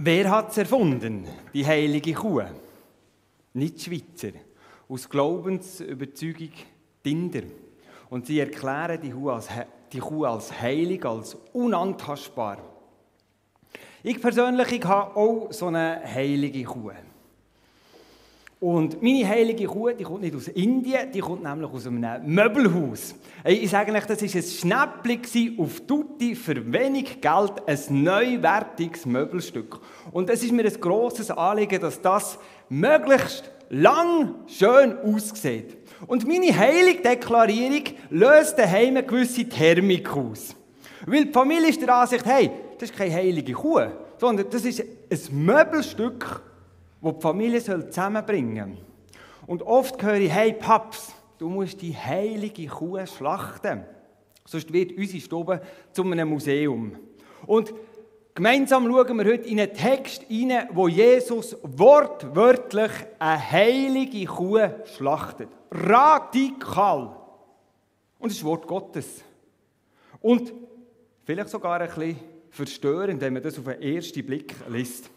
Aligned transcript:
Wer 0.00 0.30
hat 0.30 0.52
es 0.52 0.58
erfunden, 0.58 1.26
die 1.52 1.66
heilige 1.66 2.12
Kuh? 2.12 2.40
Nicht 3.54 3.82
Schweizer. 3.82 4.30
Aus 4.88 5.08
Glaubensüberzeugung 5.08 6.52
Tinder. 7.02 7.42
Und 8.08 8.24
sie 8.24 8.38
erklären 8.38 9.00
die 9.02 9.10
Kuh, 9.10 9.30
als, 9.30 9.48
die 9.92 9.98
Kuh 9.98 10.24
als 10.24 10.52
heilig, 10.60 11.04
als 11.04 11.36
unantastbar. 11.52 12.58
Ich 14.04 14.22
persönlich 14.22 14.70
ich 14.70 14.84
habe 14.84 15.16
auch 15.16 15.48
so 15.50 15.66
eine 15.66 16.00
heilige 16.04 16.62
Kuh. 16.62 16.92
Und 18.60 19.00
meine 19.00 19.28
heilige 19.28 19.66
Kuh, 19.66 19.90
die 19.90 20.02
kommt 20.02 20.22
nicht 20.22 20.34
aus 20.34 20.48
Indien, 20.48 21.12
die 21.12 21.20
kommt 21.20 21.44
nämlich 21.44 21.70
aus 21.70 21.86
einem 21.86 22.04
Möbelhaus. 22.26 23.14
Ich 23.44 23.70
sage 23.70 23.92
euch, 23.92 24.04
das 24.04 24.20
war 24.20 24.28
ein 24.34 24.42
Schnäppchen 24.42 25.60
auf 25.60 25.80
Tutti 25.86 26.34
für 26.34 26.72
wenig 26.72 27.20
Geld, 27.20 27.52
ein 27.66 28.02
neuwertiges 28.02 29.06
Möbelstück. 29.06 29.78
Und 30.10 30.28
es 30.28 30.42
ist 30.42 30.50
mir 30.50 30.64
ein 30.64 30.80
grosses 30.80 31.30
Anliegen, 31.30 31.80
dass 31.80 32.02
das 32.02 32.36
möglichst 32.68 33.48
lang 33.70 34.34
schön 34.48 34.98
aussieht. 34.98 35.76
Und 36.08 36.26
meine 36.26 36.56
heilige 36.56 37.02
Deklarierung 37.02 37.84
löst 38.10 38.58
daheim 38.58 38.96
eine 38.96 39.04
gewisse 39.04 39.48
Thermik 39.48 40.10
aus. 40.16 40.56
Weil 41.06 41.26
die 41.26 41.32
Familie 41.32 41.68
ist 41.68 41.80
der 41.80 41.94
Ansicht, 41.94 42.26
hey, 42.26 42.50
das 42.76 42.90
ist 42.90 42.98
keine 42.98 43.14
heilige 43.14 43.52
Kuh, 43.52 43.82
sondern 44.16 44.50
das 44.50 44.64
ist 44.64 44.80
ein 44.80 45.44
Möbelstück, 45.44 46.42
wo 47.00 47.12
die 47.12 47.20
Familie 47.20 47.62
zusammenbringen 47.62 48.76
soll. 48.76 48.84
Und 49.46 49.62
oft 49.62 50.02
höre 50.02 50.16
ich, 50.16 50.32
hey 50.32 50.52
Paps, 50.52 51.14
du 51.38 51.48
musst 51.48 51.80
die 51.80 51.96
heilige 51.96 52.66
Kuh 52.66 52.98
schlachten. 53.06 53.84
Sonst 54.44 54.72
wird 54.72 54.96
unsere 54.96 55.20
Stube 55.20 55.60
zu 55.92 56.02
einem 56.02 56.28
Museum. 56.28 56.96
Und 57.46 57.72
gemeinsam 58.34 58.86
schauen 58.86 59.18
wir 59.18 59.24
heute 59.24 59.48
in 59.48 59.60
einen 59.60 59.72
Text 59.72 60.22
hinein, 60.24 60.68
wo 60.72 60.88
Jesus 60.88 61.56
wortwörtlich 61.62 62.90
eine 63.18 63.50
heilige 63.50 64.24
Kuh 64.26 64.68
schlachtet. 64.96 65.48
Radikal. 65.70 67.16
Und 68.18 68.30
das 68.30 68.38
ist 68.38 68.44
Wort 68.44 68.66
Gottes. 68.66 69.22
Und 70.20 70.52
vielleicht 71.24 71.50
sogar 71.50 71.80
ein 71.80 71.88
bisschen 71.88 72.16
verstörend, 72.50 73.20
wenn 73.20 73.32
man 73.32 73.42
das 73.42 73.58
auf 73.58 73.64
den 73.64 73.80
ersten 73.80 74.26
Blick 74.26 74.54
liest. 74.68 75.10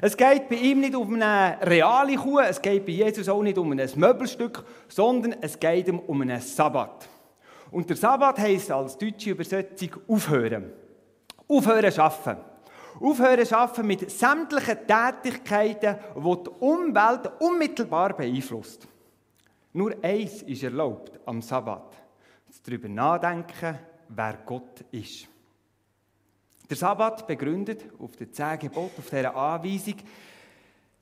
Es 0.00 0.16
geht 0.16 0.48
bei 0.48 0.56
ihm 0.56 0.80
nicht 0.80 0.94
um 0.94 1.14
eine 1.14 1.58
reale 1.62 2.16
Kuh, 2.16 2.40
es 2.40 2.60
geht 2.60 2.86
bei 2.86 2.92
Jesus 2.92 3.28
auch 3.28 3.42
nicht 3.42 3.58
um 3.58 3.70
ein 3.72 3.90
Möbelstück, 3.96 4.64
sondern 4.88 5.36
es 5.40 5.58
geht 5.58 5.88
ihm 5.88 5.98
um 5.98 6.22
einen 6.22 6.40
Sabbat. 6.40 7.08
Und 7.70 7.88
der 7.88 7.96
Sabbat 7.96 8.38
heisst 8.38 8.70
als 8.70 8.96
deutsche 8.96 9.30
Übersetzung 9.30 9.90
aufhören. 10.08 10.72
Aufhören 11.48 11.92
schaffen. 11.92 12.36
Aufhören 13.00 13.46
schaffen 13.46 13.86
mit 13.86 14.10
sämtlichen 14.10 14.78
Tätigkeiten, 14.86 15.96
die 16.14 16.42
die 16.44 16.50
Umwelt 16.60 17.30
unmittelbar 17.40 18.14
beeinflusst. 18.14 18.86
Nur 19.72 19.94
eins 20.02 20.42
ist 20.42 20.62
erlaubt 20.62 21.18
am 21.24 21.40
Sabbat: 21.40 21.96
darüber 22.64 22.88
nachdenken, 22.88 23.78
wer 24.08 24.38
Gott 24.44 24.84
ist. 24.90 25.31
Der 26.72 26.78
Sabbat 26.78 27.26
begründet 27.26 27.84
auf 27.98 28.16
den 28.16 28.32
zehn 28.32 28.58
Geboten, 28.58 28.94
auf 28.96 29.10
dieser 29.10 29.36
Anweisung, 29.36 29.96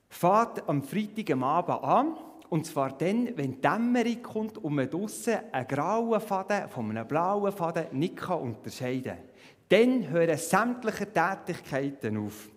fährt 0.08 0.68
am 0.68 0.82
Freitag 0.82 1.30
am 1.30 1.44
Abend 1.44 1.84
an. 1.84 2.16
Und 2.48 2.66
zwar 2.66 2.98
dann, 2.98 3.28
wenn 3.36 3.52
die 3.52 3.60
Dämmerung 3.60 4.20
kommt 4.20 4.58
und 4.58 4.74
man 4.74 4.90
draussen 4.90 5.36
einen 5.52 5.68
grauen 5.68 6.20
Faden 6.20 6.68
von 6.70 6.90
einem 6.90 7.06
blauen 7.06 7.52
Faden 7.52 7.84
nicht 7.92 8.20
unterscheiden 8.28 9.12
kann. 9.12 9.18
Dann 9.68 10.10
hören 10.10 10.36
sämtliche 10.38 11.06
Tätigkeiten 11.06 12.16
auf. 12.16 12.50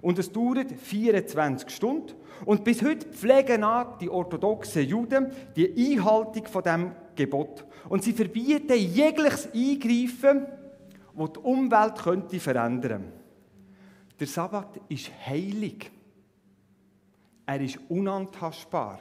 Und 0.00 0.18
es 0.18 0.32
dauert 0.32 0.72
24 0.72 1.68
Stunden. 1.68 2.14
Und 2.46 2.64
bis 2.64 2.80
heute 2.82 3.08
pflegen 3.08 3.62
die 4.00 4.08
orthodoxen 4.08 4.88
Juden 4.88 5.30
die 5.54 5.70
Einhaltung 5.92 6.46
von 6.46 6.62
dem 6.62 6.92
Gebot. 7.14 7.66
Und 7.90 8.02
sie 8.02 8.14
verbieten 8.14 8.78
jegliches 8.78 9.50
Eingreifen 9.52 10.46
wo 11.14 11.26
die 11.26 11.40
Umwelt 11.40 11.96
könnte 11.96 12.40
verändern 12.40 13.12
Der 14.18 14.26
Sabbat 14.26 14.80
ist 14.88 15.10
heilig. 15.26 15.90
Er 17.46 17.60
ist 17.60 17.78
unantastbar. 17.88 19.00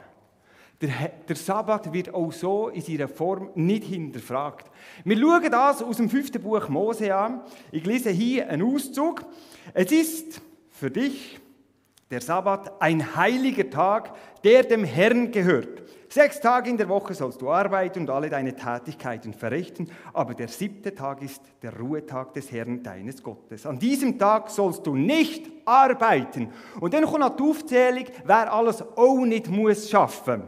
Der, 0.81 0.89
der 1.27 1.35
Sabbat 1.35 1.94
wird 1.94 2.13
auch 2.13 2.31
so 2.31 2.69
in 2.69 2.81
seiner 2.81 3.07
Form 3.07 3.51
nicht 3.53 3.83
hinterfragt. 3.83 4.72
Wir 5.03 5.17
schauen 5.17 5.51
das 5.51 5.83
aus 5.83 5.97
dem 5.97 6.09
fünften 6.09 6.41
Buch 6.41 6.67
Mose 6.69 7.16
an. 7.16 7.41
Ich 7.72 7.85
lese 7.85 8.09
hier 8.09 8.49
einen 8.49 8.63
Auszug. 8.63 9.23
Es 9.75 9.91
ist 9.91 10.41
für 10.69 10.89
dich 10.89 11.39
der 12.09 12.22
Sabbat 12.22 12.81
ein 12.81 13.16
heiliger 13.16 13.69
Tag, 13.69 14.13
der 14.43 14.63
dem 14.63 14.83
Herrn 14.83 15.31
gehört. 15.31 15.83
Sechs 16.11 16.41
Tage 16.41 16.69
in 16.69 16.75
der 16.75 16.89
Woche 16.89 17.13
sollst 17.13 17.41
du 17.41 17.49
arbeiten 17.49 17.99
und 18.01 18.09
alle 18.09 18.29
deine 18.29 18.53
Tätigkeiten 18.53 19.33
verrichten, 19.33 19.89
aber 20.11 20.33
der 20.33 20.49
siebte 20.49 20.94
Tag 20.94 21.22
ist 21.22 21.41
der 21.61 21.73
Ruhetag 21.79 22.33
des 22.33 22.51
Herrn 22.51 22.83
deines 22.83 23.23
Gottes. 23.23 23.66
An 23.66 23.79
diesem 23.79 24.19
Tag 24.19 24.49
sollst 24.49 24.85
du 24.85 24.94
nicht 24.94 25.49
arbeiten. 25.63 26.51
Und 26.81 26.94
dann 26.94 27.05
kommt 27.05 27.39
die 27.39 27.44
Aufzählung, 27.44 28.03
wer 28.25 28.51
alles 28.51 28.81
auch 28.81 29.23
nicht 29.23 29.47
muss 29.47 29.89
schaffen. 29.89 30.44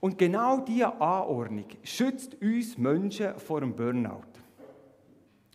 Und 0.00 0.16
genau 0.16 0.60
diese 0.60 0.98
Anordnung 0.98 1.66
schützt 1.84 2.40
uns 2.40 2.78
Menschen 2.78 3.38
vor 3.38 3.60
dem 3.60 3.76
Burnout. 3.76 4.22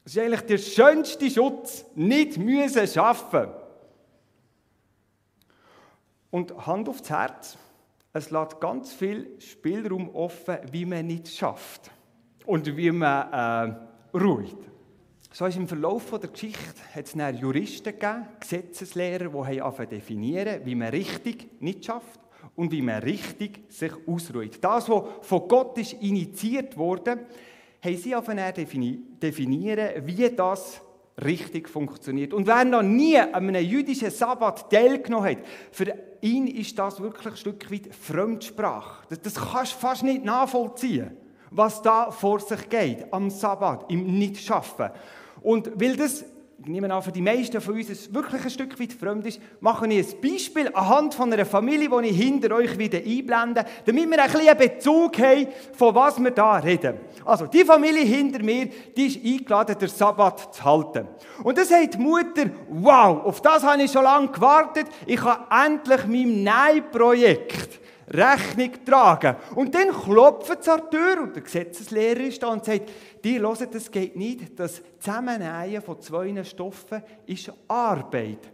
Das 0.04 0.16
ist 0.16 0.20
eigentlich 0.20 0.42
der 0.42 0.58
schönste 0.60 1.32
Schutz, 1.32 1.84
nicht 1.96 2.38
müssen 2.38 2.86
schaffen. 2.86 3.48
Und 6.30 6.68
Hand 6.68 6.88
aufs 6.88 7.10
Herz, 7.10 7.58
es 8.14 8.30
lässt 8.30 8.60
ganz 8.60 8.94
viel 8.94 9.40
Spielraum 9.40 10.10
offen, 10.16 10.58
wie 10.72 10.86
man 10.86 11.08
nicht 11.08 11.28
schafft 11.28 11.92
und 12.46 12.78
wie 12.78 12.92
man 12.92 13.76
äh, 14.14 14.18
ruht. 14.18 14.70
So 15.32 15.48
ist 15.48 15.58
im 15.58 15.68
Verlauf 15.68 16.12
der 16.12 16.30
Geschichte 16.30 16.62
hat 16.94 17.06
es 17.06 17.16
Juristen 17.42 17.92
gegeben, 17.92 18.28
Gesetzeslehrer, 18.40 19.30
die 19.30 19.62
haben 19.62 19.90
definieren, 19.90 20.62
wie 20.64 20.76
man 20.76 20.90
richtig 20.90 21.60
nicht 21.60 21.86
schafft 21.86 22.20
und 22.56 22.72
wie 22.72 22.84
man 22.84 23.02
richtig 23.02 23.64
sich 23.70 23.94
ausruht. 24.08 24.60
Das, 24.62 24.88
was 24.88 25.04
von 25.22 25.48
Gott 25.48 25.76
ist 25.80 25.94
initiiert 25.94 26.78
wurde, 26.78 27.26
haben 27.82 27.98
sie 27.98 28.14
definieren, 29.20 30.06
wie 30.06 30.30
das 30.30 30.82
richtig 31.22 31.70
funktioniert. 31.70 32.34
Und 32.34 32.48
wer 32.48 32.66
noch 32.66 32.82
nie 32.82 33.18
an 33.18 33.34
einem 33.34 33.64
jüdischen 33.64 34.10
Sabbat 34.10 34.70
teilgenommen 34.70 35.32
hat, 35.32 35.46
für 35.72 35.94
ihn 36.22 36.48
ist 36.48 36.78
das 36.80 37.00
wirklich 37.00 37.28
ein 37.28 37.38
Stück 37.38 37.72
weit 37.72 37.94
Fremdsprache. 37.94 39.06
Das, 39.10 39.22
das 39.22 39.36
kannst 39.36 39.74
du 39.74 39.78
fast 39.78 40.04
nicht 40.04 40.24
nachvollziehen, 40.24 41.12
was 41.52 41.82
da 41.82 42.10
vor 42.10 42.40
sich 42.40 42.68
geht 42.70 43.12
am 43.14 43.30
Sabbat, 43.30 43.92
im 43.92 44.18
Nichtschaffen. 44.18 44.90
Und 45.42 45.72
weil 45.76 45.96
das 45.96 46.26
ich 46.66 46.70
nehme 46.70 46.94
an, 46.94 47.02
für 47.02 47.12
die 47.12 47.22
meisten 47.22 47.60
von 47.60 47.76
uns 47.76 47.90
es 47.90 48.14
wirklich 48.14 48.42
ein 48.42 48.50
Stück 48.50 48.80
weit 48.80 48.94
fremd 48.94 49.26
ist, 49.26 49.42
mache 49.60 49.86
ich 49.88 50.08
ein 50.08 50.22
Beispiel 50.22 50.72
anhand 50.74 51.14
von 51.14 51.32
einer 51.34 51.46
Familie, 51.46 51.90
die 51.90 52.08
ich 52.08 52.18
hinter 52.18 52.56
euch 52.56 52.78
wieder 52.78 53.00
einblende, 53.00 53.66
damit 53.86 54.10
wir 54.10 54.24
ein 54.24 54.32
bisschen 54.32 54.58
Bezug 54.58 55.20
haben, 55.20 55.48
von 55.74 55.94
was 55.94 56.24
wir 56.24 56.32
da 56.32 56.56
reden. 56.56 57.00
Also, 57.26 57.48
die 57.48 57.66
Familie 57.66 58.04
hinter 58.04 58.42
mir, 58.42 58.70
die 58.96 59.08
ist 59.08 59.26
eingeladen, 59.26 59.78
den 59.78 59.90
Sabbat 59.90 60.56
zu 60.56 60.64
halten. 60.64 61.08
Und 61.44 61.58
dann 61.58 61.66
sagt 61.66 61.96
die 61.96 61.98
Mutter, 61.98 62.46
wow, 62.70 63.26
auf 63.26 63.42
das 63.42 63.64
habe 63.64 63.84
ich 63.84 63.92
schon 63.92 64.04
lange 64.04 64.30
gewartet, 64.30 64.88
ich 65.06 65.22
habe 65.22 65.44
endlich 65.66 66.06
meinem 66.08 66.44
Nein-Projekt 66.44 67.83
Rechnung 68.10 68.72
tragen. 68.86 69.36
Und 69.56 69.74
dann 69.74 69.90
klopft 69.90 70.60
es 70.60 70.68
an 70.68 70.82
die 70.92 70.98
Tür 70.98 71.24
und 71.24 71.36
der 71.36 71.44
Gesetzeslehrer 71.44 72.22
ist 72.22 72.42
da 72.44 72.48
und 72.48 72.66
sagt, 72.66 72.90
die 73.24 73.40
hören, 73.40 73.68
das 73.72 73.90
geht 73.90 74.16
nicht, 74.16 74.60
das 74.60 74.82
Zusammennähen 75.00 75.82
von 75.82 76.02
zwei 76.02 76.44
Stoffen 76.44 77.04
ist 77.26 77.52
Arbeit. 77.68 78.52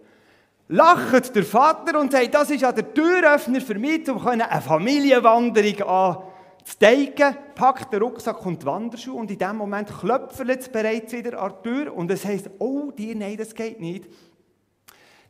Lacht 0.68 1.36
der 1.36 1.44
Vater 1.44 2.00
und 2.00 2.12
sagt, 2.12 2.34
das 2.34 2.52
ist 2.52 2.62
ja 2.62 2.72
der 2.72 2.94
Türöffner 2.94 3.60
für 3.60 3.80
mich, 3.80 4.08
um 4.08 4.26
eine 4.28 4.62
Familienwanderung 4.62 5.82
anzuteigen, 5.82 7.36
packt 7.56 7.92
den 7.92 8.04
Rucksack 8.04 8.46
und 8.46 8.62
die 8.62 8.68
Wanderschuhe 8.68 9.16
und 9.16 9.32
in 9.32 9.40
dem 9.40 9.58
Moment 9.58 9.90
klopft 10.00 10.40
es 10.40 10.70
bereits 10.70 11.12
wieder 11.12 11.42
an 11.42 11.54
die 11.66 11.70
Tür 11.70 11.96
und 11.96 12.12
es 12.12 12.24
heisst, 12.24 12.52
oh 12.60 12.92
dir, 12.92 13.16
nein, 13.16 13.38
das 13.38 13.56
geht 13.56 13.80
nicht. 13.80 14.06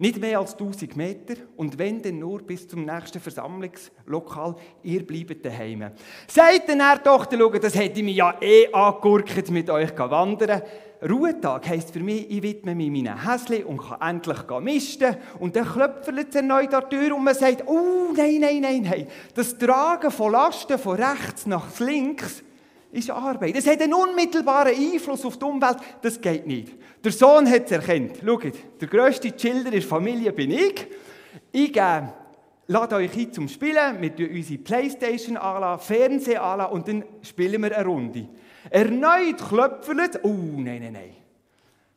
Nicht 0.01 0.17
mehr 0.17 0.39
als 0.39 0.53
1000 0.53 0.95
Meter 0.95 1.33
und 1.57 1.77
wenn 1.77 2.01
dann 2.01 2.19
nur 2.19 2.41
bis 2.41 2.65
zum 2.69 2.85
nächsten 2.85 3.19
Versammlungslokal, 3.19 4.55
ihr 4.81 5.05
bleibt 5.05 5.45
daheim. 5.45 5.91
Sagt 6.25 6.69
dann 6.69 6.79
er 6.79 7.03
Tochter, 7.03 7.37
schau, 7.37 7.49
das 7.49 7.75
hätte 7.75 7.99
ich 7.99 8.05
mir 8.05 8.13
ja 8.13 8.35
eh 8.41 8.71
angegurkt, 8.71 9.51
mit 9.51 9.69
euch 9.69 9.97
wandern. 9.97 10.61
Ruhetag 11.01 11.67
heisst 11.67 11.91
für 11.91 11.99
mich, 11.99 12.31
ich 12.31 12.41
widme 12.41 12.75
mich 12.75 12.89
meinen 12.89 13.25
Häschen 13.25 13.65
und 13.65 13.77
kann 13.77 14.15
endlich 14.15 14.37
misten. 14.61 15.17
Und 15.37 15.57
dann 15.57 15.65
klopft 15.65 16.07
es 16.07 16.35
erneut 16.35 16.73
an 16.73 16.85
die 16.89 16.95
Tür 16.95 17.17
und 17.17 17.23
man 17.25 17.35
sagt, 17.35 17.67
oh 17.67 18.13
nein, 18.15 18.37
nein, 18.39 18.61
nein, 18.61 18.81
nein. 18.81 19.07
Das 19.33 19.57
Tragen 19.57 20.11
von 20.11 20.31
Lasten 20.31 20.79
von 20.79 20.95
rechts 20.95 21.45
nach 21.45 21.77
links, 21.81 22.41
ist 22.91 23.09
Arbeit. 23.09 23.55
Es 23.55 23.67
hat 23.67 23.81
einen 23.81 23.93
unmittelbaren 23.93 24.75
Einfluss 24.75 25.23
auf 25.25 25.37
die 25.37 25.45
Umwelt. 25.45 25.77
Das 26.01 26.19
geht 26.19 26.47
nicht. 26.47 26.73
Der 27.03 27.11
Sohn 27.11 27.49
hat 27.49 27.65
es 27.65 27.71
erkannt. 27.71 28.19
Schaut, 28.23 28.53
der 28.81 28.87
grösste 28.87 29.35
Chiller 29.35 29.65
in 29.65 29.71
der 29.71 29.81
Familie 29.81 30.31
bin 30.33 30.51
ich. 30.51 30.87
Ich 31.51 31.75
äh, 31.77 32.01
lade 32.67 32.95
euch 32.95 33.15
ein 33.15 33.31
zum 33.31 33.47
Spielen. 33.47 34.01
Wir 34.01 34.15
tun 34.15 34.29
unsere 34.31 34.59
Playstation 34.59 35.37
anlassen, 35.37 35.85
Fernseher 35.85 36.43
anlassen 36.43 36.73
und 36.73 36.87
dann 36.87 37.03
spielen 37.21 37.61
wir 37.61 37.75
eine 37.75 37.85
Runde. 37.85 38.27
Erneut 38.69 39.37
klöpfelt. 39.37 40.19
Oh, 40.23 40.29
nein, 40.29 40.81
nein, 40.81 40.93
nein. 40.93 41.15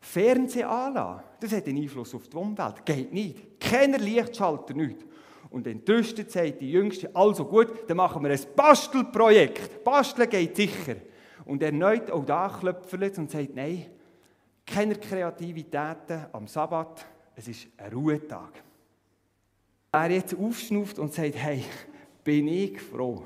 Fernseher 0.00 0.68
anlassen, 0.68 1.22
das 1.40 1.52
hat 1.52 1.66
einen 1.66 1.82
Einfluss 1.82 2.14
auf 2.14 2.28
die 2.28 2.36
Umwelt. 2.36 2.84
Geht 2.84 3.12
nicht. 3.12 3.60
Keiner 3.60 3.98
Lichtschalter, 3.98 4.74
nichts. 4.74 5.04
Und 5.52 5.66
entrüstet 5.66 6.30
sagt 6.30 6.60
die 6.60 6.72
Jüngste, 6.72 7.10
also 7.14 7.44
gut, 7.44 7.68
dann 7.86 7.98
machen 7.98 8.22
wir 8.24 8.30
ein 8.30 8.40
Bastelprojekt. 8.56 9.84
Basteln 9.84 10.28
geht 10.28 10.56
sicher. 10.56 10.96
Und 11.44 11.62
erneut 11.62 12.10
auch 12.10 12.24
da 12.24 12.48
klöpfelt 12.48 13.18
und 13.18 13.30
sagt, 13.30 13.54
nein, 13.54 13.86
keine 14.64 14.94
Kreativitäten 14.94 16.26
am 16.32 16.46
Sabbat, 16.46 17.04
es 17.36 17.48
ist 17.48 17.68
ein 17.76 17.92
Ruhetag. 17.92 18.62
Er 19.90 20.10
jetzt 20.10 20.34
aufschnauft 20.34 20.98
und 20.98 21.12
sagt, 21.12 21.34
hey, 21.36 21.64
bin 22.24 22.48
ich 22.48 22.80
froh, 22.80 23.24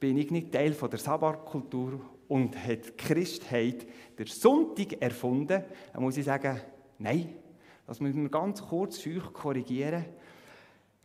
bin 0.00 0.16
ich 0.16 0.30
nicht 0.32 0.50
Teil 0.50 0.72
von 0.72 0.90
der 0.90 0.98
Sabbatkultur 0.98 2.00
und 2.26 2.56
hat 2.56 2.98
Christheit 2.98 3.86
der 4.18 4.26
Sonntag 4.26 5.00
erfunden, 5.00 5.62
dann 5.92 6.02
muss 6.02 6.16
ich 6.16 6.24
sagen, 6.24 6.60
nein, 6.98 7.36
das 7.86 8.00
müssen 8.00 8.22
wir 8.22 8.30
ganz 8.30 8.62
kurz 8.62 9.00
korrigieren. 9.32 10.06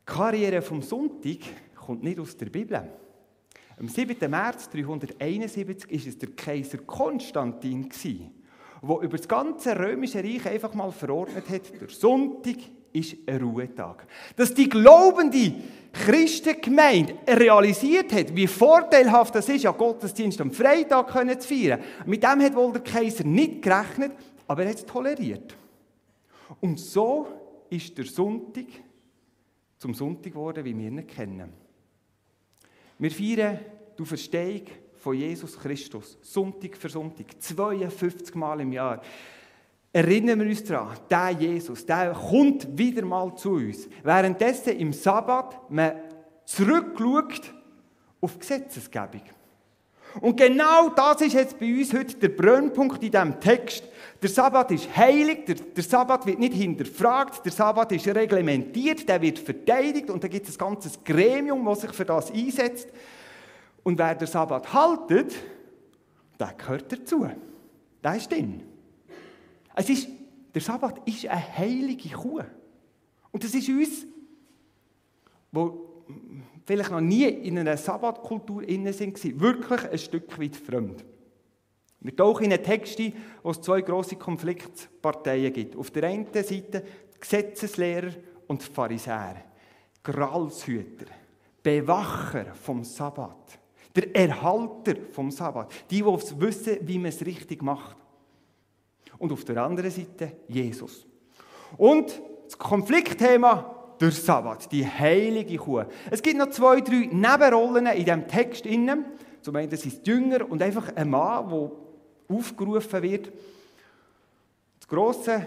Die 0.08 0.14
Karriere 0.14 0.62
vom 0.62 0.82
Sonntag 0.82 1.40
kommt 1.76 2.04
nicht 2.04 2.20
aus 2.20 2.38
der 2.38 2.46
Bibel. 2.46 2.82
Am 3.78 3.90
7. 3.90 4.30
März 4.30 4.70
371 4.70 5.92
war 5.92 6.08
es 6.08 6.18
der 6.18 6.30
Kaiser 6.30 6.78
Konstantin, 6.80 7.90
der 8.82 9.00
über 9.02 9.18
das 9.18 9.28
ganze 9.28 9.78
römische 9.78 10.24
Reich 10.24 10.46
einfach 10.48 10.74
mal 10.74 10.92
verordnet 10.92 11.50
hat, 11.50 11.82
der 11.82 11.90
Sonntag 11.90 12.56
ist 12.94 13.18
ein 13.28 13.42
Ruhetag. 13.42 14.08
Dass 14.36 14.54
die 14.54 14.70
glaubende 14.70 15.54
Christengemeinde 15.92 17.16
realisiert 17.28 18.14
hat, 18.14 18.36
wie 18.36 18.48
vorteilhaft 18.48 19.36
es 19.36 19.50
ist, 19.50 19.64
ja 19.64 19.72
Gottesdienst 19.72 20.40
am 20.40 20.52
Freitag 20.52 21.12
zu 21.42 21.48
feiern. 21.48 21.82
Mit 22.06 22.24
dem 22.24 22.42
hat 22.42 22.56
wohl 22.56 22.72
der 22.72 22.82
Kaiser 22.82 23.26
nicht 23.26 23.62
gerechnet, 23.62 24.14
aber 24.48 24.64
er 24.64 24.70
hat 24.70 24.78
es 24.78 24.86
toleriert. 24.86 25.56
Und 26.62 26.80
so 26.80 27.28
ist 27.70 27.98
der 27.98 28.06
Sonntag 28.06 28.66
zum 29.78 29.94
Sonntag 29.94 30.34
geworden, 30.34 30.66
wie 30.66 30.78
wir 30.78 30.88
ihn 30.88 31.08
kennen. 31.08 31.54
Wir 33.00 33.12
feiern 33.12 33.60
die 33.98 34.06
Verstehung 34.06 34.64
von 34.96 35.16
Jesus 35.16 35.58
Christus, 35.58 36.18
Sonntag 36.22 36.76
für 36.76 36.90
Sonntag, 36.90 37.26
52 37.40 38.36
Mal 38.36 38.62
im 38.62 38.72
Jahr. 38.74 39.02
Erinnern 39.94 40.40
wir 40.40 40.48
uns 40.48 40.64
daran, 40.64 40.98
der 41.10 41.32
Jesus, 41.32 41.86
der 41.86 42.12
kommt 42.12 42.78
wieder 42.78 43.06
mal 43.06 43.36
zu 43.36 43.52
uns. 43.52 43.88
Währenddessen 44.04 44.78
im 44.78 44.94
Sabbat 44.94 45.72
man 45.72 45.94
zurückschaut 46.46 47.54
auf 48.22 48.38
Gesetzesgebung. 48.38 49.22
Und 50.22 50.38
genau 50.38 50.90
das 50.90 51.22
ist 51.22 51.34
jetzt 51.34 51.60
bei 51.60 51.68
uns 51.78 51.94
heute 51.94 52.16
der 52.16 52.30
Brennpunkt 52.30 53.04
in 53.04 53.12
diesem 53.12 53.40
Text. 53.40 53.84
Der 54.22 54.30
Sabbat 54.30 54.72
ist 54.72 54.96
heilig, 54.96 55.46
der, 55.46 55.56
der, 55.56 55.84
Sabbat 55.84 56.26
wird 56.26 56.40
nicht 56.40 56.54
hinterfragt, 56.54 57.46
der 57.46 57.52
Sabbat 57.52 57.92
ist 57.92 58.08
reglementiert, 58.08 59.08
der 59.08 59.22
wird 59.22 59.38
verteidigt 59.38 60.10
und 60.10 60.24
da 60.24 60.28
gibt 60.28 60.48
es 60.48 60.56
ein 60.56 60.58
ganzes 60.58 61.04
Gremium, 61.04 61.64
das 61.66 61.82
sich 61.82 61.92
für 61.92 62.06
das 62.06 62.32
einsetzt. 62.32 62.90
Und 63.84 64.00
wer 64.00 64.16
den 64.16 64.28
Sabbat 64.28 64.74
haltet, 64.74 65.36
der 66.40 66.54
gehört 66.58 66.92
dazu. 66.92 67.28
Der 68.04 68.16
ist 68.16 68.32
drin. 68.32 68.64
Es 69.76 69.90
ist, 69.90 70.08
der 70.54 70.62
Sabbat 70.62 71.08
ist 71.08 71.28
eine 71.28 71.58
heilige 71.58 72.10
Kuh. 72.10 72.42
Und 73.32 73.44
das 73.44 73.54
ist 73.54 73.70
uns, 73.70 74.08
wo 75.52 75.97
vielleicht 76.66 76.92
noch 76.92 77.02
nie 77.02 77.26
in 77.26 77.60
einer 77.60 77.78
Sabbatkultur 77.78 78.68
innen 78.68 78.94
sind, 78.94 79.22
wirklich 79.40 79.90
ein 79.90 79.98
Stück 79.98 80.40
weit 80.40 80.56
fremd. 80.56 81.06
Wir 82.00 82.16
tauchen 82.16 82.46
in 82.46 82.54
einen 82.54 82.64
Text 82.64 83.00
ein, 83.00 83.14
wo 83.42 83.52
es 83.52 83.62
zwei 83.62 83.82
grosse 83.82 84.16
Konfliktparteien 84.16 85.52
gibt. 85.52 85.76
Auf 85.76 85.92
der 85.92 86.04
einen 86.04 86.28
Seite 86.32 86.84
Gesetzeslehrer 87.20 88.12
und 88.48 88.62
Pharisäer. 88.62 89.44
Gralshüter, 90.04 91.08
Bewacher 91.62 92.54
vom 92.54 92.84
Sabbat, 92.84 93.60
der 93.94 94.16
Erhalter 94.16 94.96
vom 95.12 95.32
Sabbat, 95.32 95.74
die, 95.90 96.02
die 96.02 96.06
wissen, 96.40 96.78
wie 96.82 96.98
man 96.98 97.10
es 97.10 97.26
richtig 97.26 97.62
macht. 97.62 97.98
Und 99.18 99.32
auf 99.34 99.44
der 99.44 99.62
anderen 99.64 99.92
Seite 99.92 100.34
Jesus. 100.48 101.06
Und 101.76 102.22
das 102.46 102.58
Konfliktthema 102.58 103.77
der 104.00 104.12
Sabbat, 104.12 104.72
die 104.72 104.86
heilige 104.86 105.58
Kuh. 105.58 105.84
Es 106.10 106.22
gibt 106.22 106.38
noch 106.38 106.50
zwei, 106.50 106.82
drei 106.82 107.10
Nebenrollen 107.12 107.88
in 107.88 108.06
diesem 108.06 108.28
Text. 108.28 108.66
Zum 109.42 109.56
einen 109.56 109.76
sind 109.76 109.94
es 109.94 110.02
Jünger 110.04 110.50
und 110.50 110.62
einfach 110.62 110.96
ein 110.96 111.10
Mann, 111.10 111.50
der 111.50 111.72
aufgerufen 112.36 113.02
wird. 113.02 113.32
Das 114.80 114.88
Grosse 114.88 115.46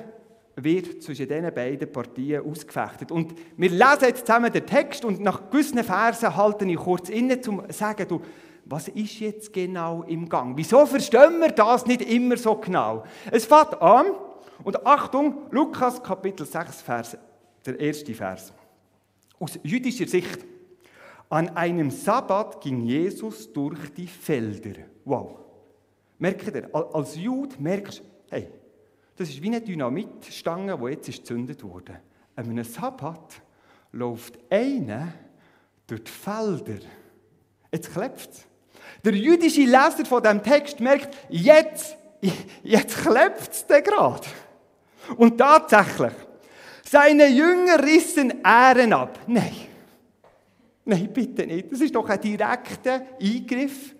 wird 0.57 1.03
zwischen 1.03 1.29
diesen 1.29 1.55
beiden 1.55 1.91
Partien 1.91 2.45
ausgefechtet. 2.45 3.11
Und 3.11 3.35
wir 3.57 3.71
lesen 3.71 4.05
jetzt 4.05 4.27
zusammen 4.27 4.53
den 4.53 4.67
Text 4.67 5.05
und 5.05 5.21
nach 5.21 5.51
gewissen 5.51 5.83
Versen 5.85 6.37
halte 6.37 6.65
ich 6.65 6.77
kurz 6.77 7.09
inne, 7.09 7.41
um 7.49 7.69
zu 7.69 7.73
sagen, 7.73 8.07
du, 8.09 8.21
was 8.67 8.89
ist 8.89 9.21
jetzt 9.21 9.53
genau 9.53 10.03
im 10.05 10.29
Gang? 10.29 10.57
Wieso 10.57 10.85
verstehen 10.87 11.41
wir 11.41 11.51
das 11.51 11.87
nicht 11.87 12.03
immer 12.03 12.37
so 12.37 12.55
genau? 12.57 13.05
Es 13.31 13.47
fängt 13.47 13.81
an, 13.81 14.07
und 14.63 14.87
Achtung, 14.87 15.47
Lukas 15.51 16.03
Kapitel 16.03 16.47
6, 16.47 16.83
Vers, 16.83 17.17
der 17.65 17.79
erste 17.79 18.15
Vers. 18.15 18.53
Aus 19.39 19.59
jüdischer 19.63 20.07
Sicht. 20.07 20.45
An 21.29 21.57
einem 21.57 21.91
Sabbat 21.91 22.61
ging 22.61 22.83
Jesus 22.83 23.53
durch 23.53 23.93
die 23.95 24.07
Felder. 24.07 24.83
Wow. 25.05 25.39
Merkt 26.19 26.55
ihr, 26.55 26.69
als 26.75 27.17
Jude 27.17 27.55
merkst 27.59 28.01
du, 28.01 28.05
hey, 28.31 28.49
das 29.17 29.29
ist 29.29 29.41
wie 29.41 29.47
eine 29.47 29.61
Dynamitstange, 29.61 30.77
die 30.77 30.91
jetzt 30.91 31.07
gezündet 31.07 31.63
wurde. 31.63 32.01
An 32.35 32.45
einem 32.47 32.65
Sabbat 32.65 33.41
läuft 33.93 34.39
einer 34.51 35.13
durch 35.87 36.05
die 36.05 36.11
Felder. 36.11 36.79
Jetzt 37.73 37.93
klebt 37.93 38.19
es. 38.19 38.47
Der 39.05 39.15
jüdische 39.15 39.63
Leser 39.63 40.05
von 40.05 40.23
diesem 40.23 40.43
Text 40.43 40.81
merkt, 40.81 41.17
jetzt, 41.29 41.97
jetzt 42.63 42.97
klebt 42.97 43.51
es 43.51 43.67
gerade. 43.67 44.27
Und 45.17 45.39
tatsächlich, 45.39 46.13
seine 46.91 47.29
Jünger 47.29 47.81
rissen 47.85 48.43
Ehren 48.43 48.93
ab. 48.93 49.21
Nein. 49.29 49.53
Nein, 50.85 51.09
bitte 51.13 51.47
nicht. 51.47 51.71
Das 51.71 51.81
ist 51.81 51.95
doch 51.95 52.09
ein 52.09 52.21
direkter 52.21 53.07
Eingriff 53.21 53.95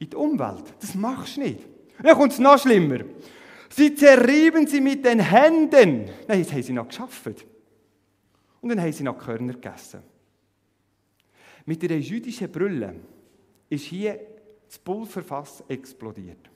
in 0.00 0.10
die 0.10 0.16
Umwelt. 0.16 0.64
Das 0.80 0.96
machst 0.96 1.36
du 1.36 1.42
nicht. 1.42 1.60
Dann 2.02 2.16
kommt 2.16 2.32
es 2.32 2.40
noch 2.40 2.58
schlimmer. 2.58 3.04
Sie 3.68 3.94
zerrieben 3.94 4.66
sie 4.66 4.80
mit 4.80 5.04
den 5.04 5.20
Händen. 5.20 6.10
Nein, 6.26 6.40
jetzt 6.40 6.52
haben 6.52 6.62
sie 6.62 6.72
noch 6.72 6.88
geschafft. 6.88 7.46
Und 8.60 8.68
dann 8.70 8.80
haben 8.80 8.92
sie 8.92 9.04
noch 9.04 9.16
Körner 9.16 9.52
gegessen. 9.52 10.02
Mit 11.66 11.84
einer 11.84 12.00
jüdischen 12.00 12.50
Brille 12.50 12.96
ist 13.68 13.84
hier 13.84 14.18
das 14.66 14.76
Pulverfass 14.76 15.62
explodiert. 15.68 16.50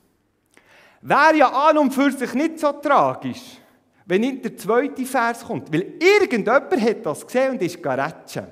Wäre 1.02 1.36
ja 1.36 1.48
an 1.68 1.78
und 1.78 1.92
für 1.92 2.10
sich 2.10 2.34
nicht 2.34 2.58
so 2.58 2.72
tragisch, 2.72 3.58
wenn 4.06 4.20
nicht 4.20 4.44
der 4.44 4.56
zweite 4.56 5.04
Vers 5.04 5.44
kommt. 5.44 5.72
Weil 5.72 5.94
irgendjemand 5.98 6.80
hat 6.80 7.06
das 7.06 7.26
gesehen 7.26 7.52
und 7.52 7.62
ist 7.62 7.82
gerettet. 7.82 8.48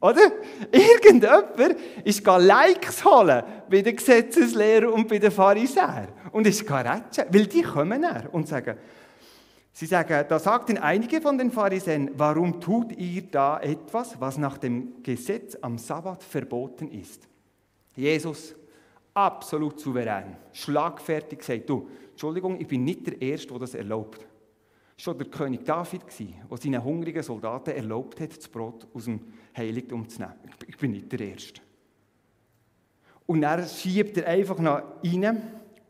Oder? 0.00 0.32
Irgendjemand 0.72 1.76
ist 2.04 2.26
Likes 2.26 3.04
holen 3.04 3.42
bei 3.70 3.80
den 3.80 3.96
Gesetzeslehrern 3.96 4.92
und 4.92 5.08
bei 5.08 5.18
den 5.18 5.30
Pharisäern 5.30 6.08
und 6.32 6.46
ist 6.46 6.70
retten, 6.70 7.24
weil 7.30 7.46
die 7.46 7.62
kommen 7.62 8.04
her 8.04 8.28
und 8.32 8.46
sagen, 8.46 8.76
sie 9.72 9.86
sagen, 9.86 10.26
da 10.28 10.38
sagten 10.38 10.76
einige 10.76 11.22
von 11.22 11.38
den 11.38 11.50
Pharisäern, 11.50 12.10
warum 12.16 12.60
tut 12.60 12.92
ihr 12.98 13.22
da 13.22 13.58
etwas, 13.60 14.20
was 14.20 14.36
nach 14.36 14.58
dem 14.58 15.02
Gesetz 15.02 15.56
am 15.62 15.78
Sabbat 15.78 16.22
verboten 16.22 16.88
ist? 16.88 17.26
Jesus, 17.96 18.54
absolut 19.14 19.80
souverän, 19.80 20.36
schlagfertig, 20.52 21.42
sagt, 21.42 21.70
du, 21.70 21.88
Entschuldigung, 22.10 22.60
ich 22.60 22.68
bin 22.68 22.84
nicht 22.84 23.06
der 23.06 23.22
Erste, 23.22 23.48
der 23.48 23.60
das 23.60 23.74
erlaubt 23.74 24.26
schon 24.96 25.18
der 25.18 25.28
König 25.28 25.64
David, 25.64 26.02
der 26.18 26.56
seinen 26.56 26.84
hungrigen 26.84 27.22
Soldaten 27.22 27.70
erlaubt 27.70 28.20
hat, 28.20 28.36
das 28.36 28.48
Brot 28.48 28.86
aus 28.94 29.04
dem 29.04 29.20
Heiligtum 29.56 30.08
zu 30.08 30.20
nehmen. 30.20 30.34
Ich 30.66 30.76
bin 30.76 30.92
nicht 30.92 31.10
der 31.12 31.20
Erste. 31.20 31.60
Und 33.26 33.42
er 33.42 33.66
schiebt 33.66 34.18
er 34.18 34.28
einfach 34.28 34.58
noch 34.58 34.82
rein 35.02 35.42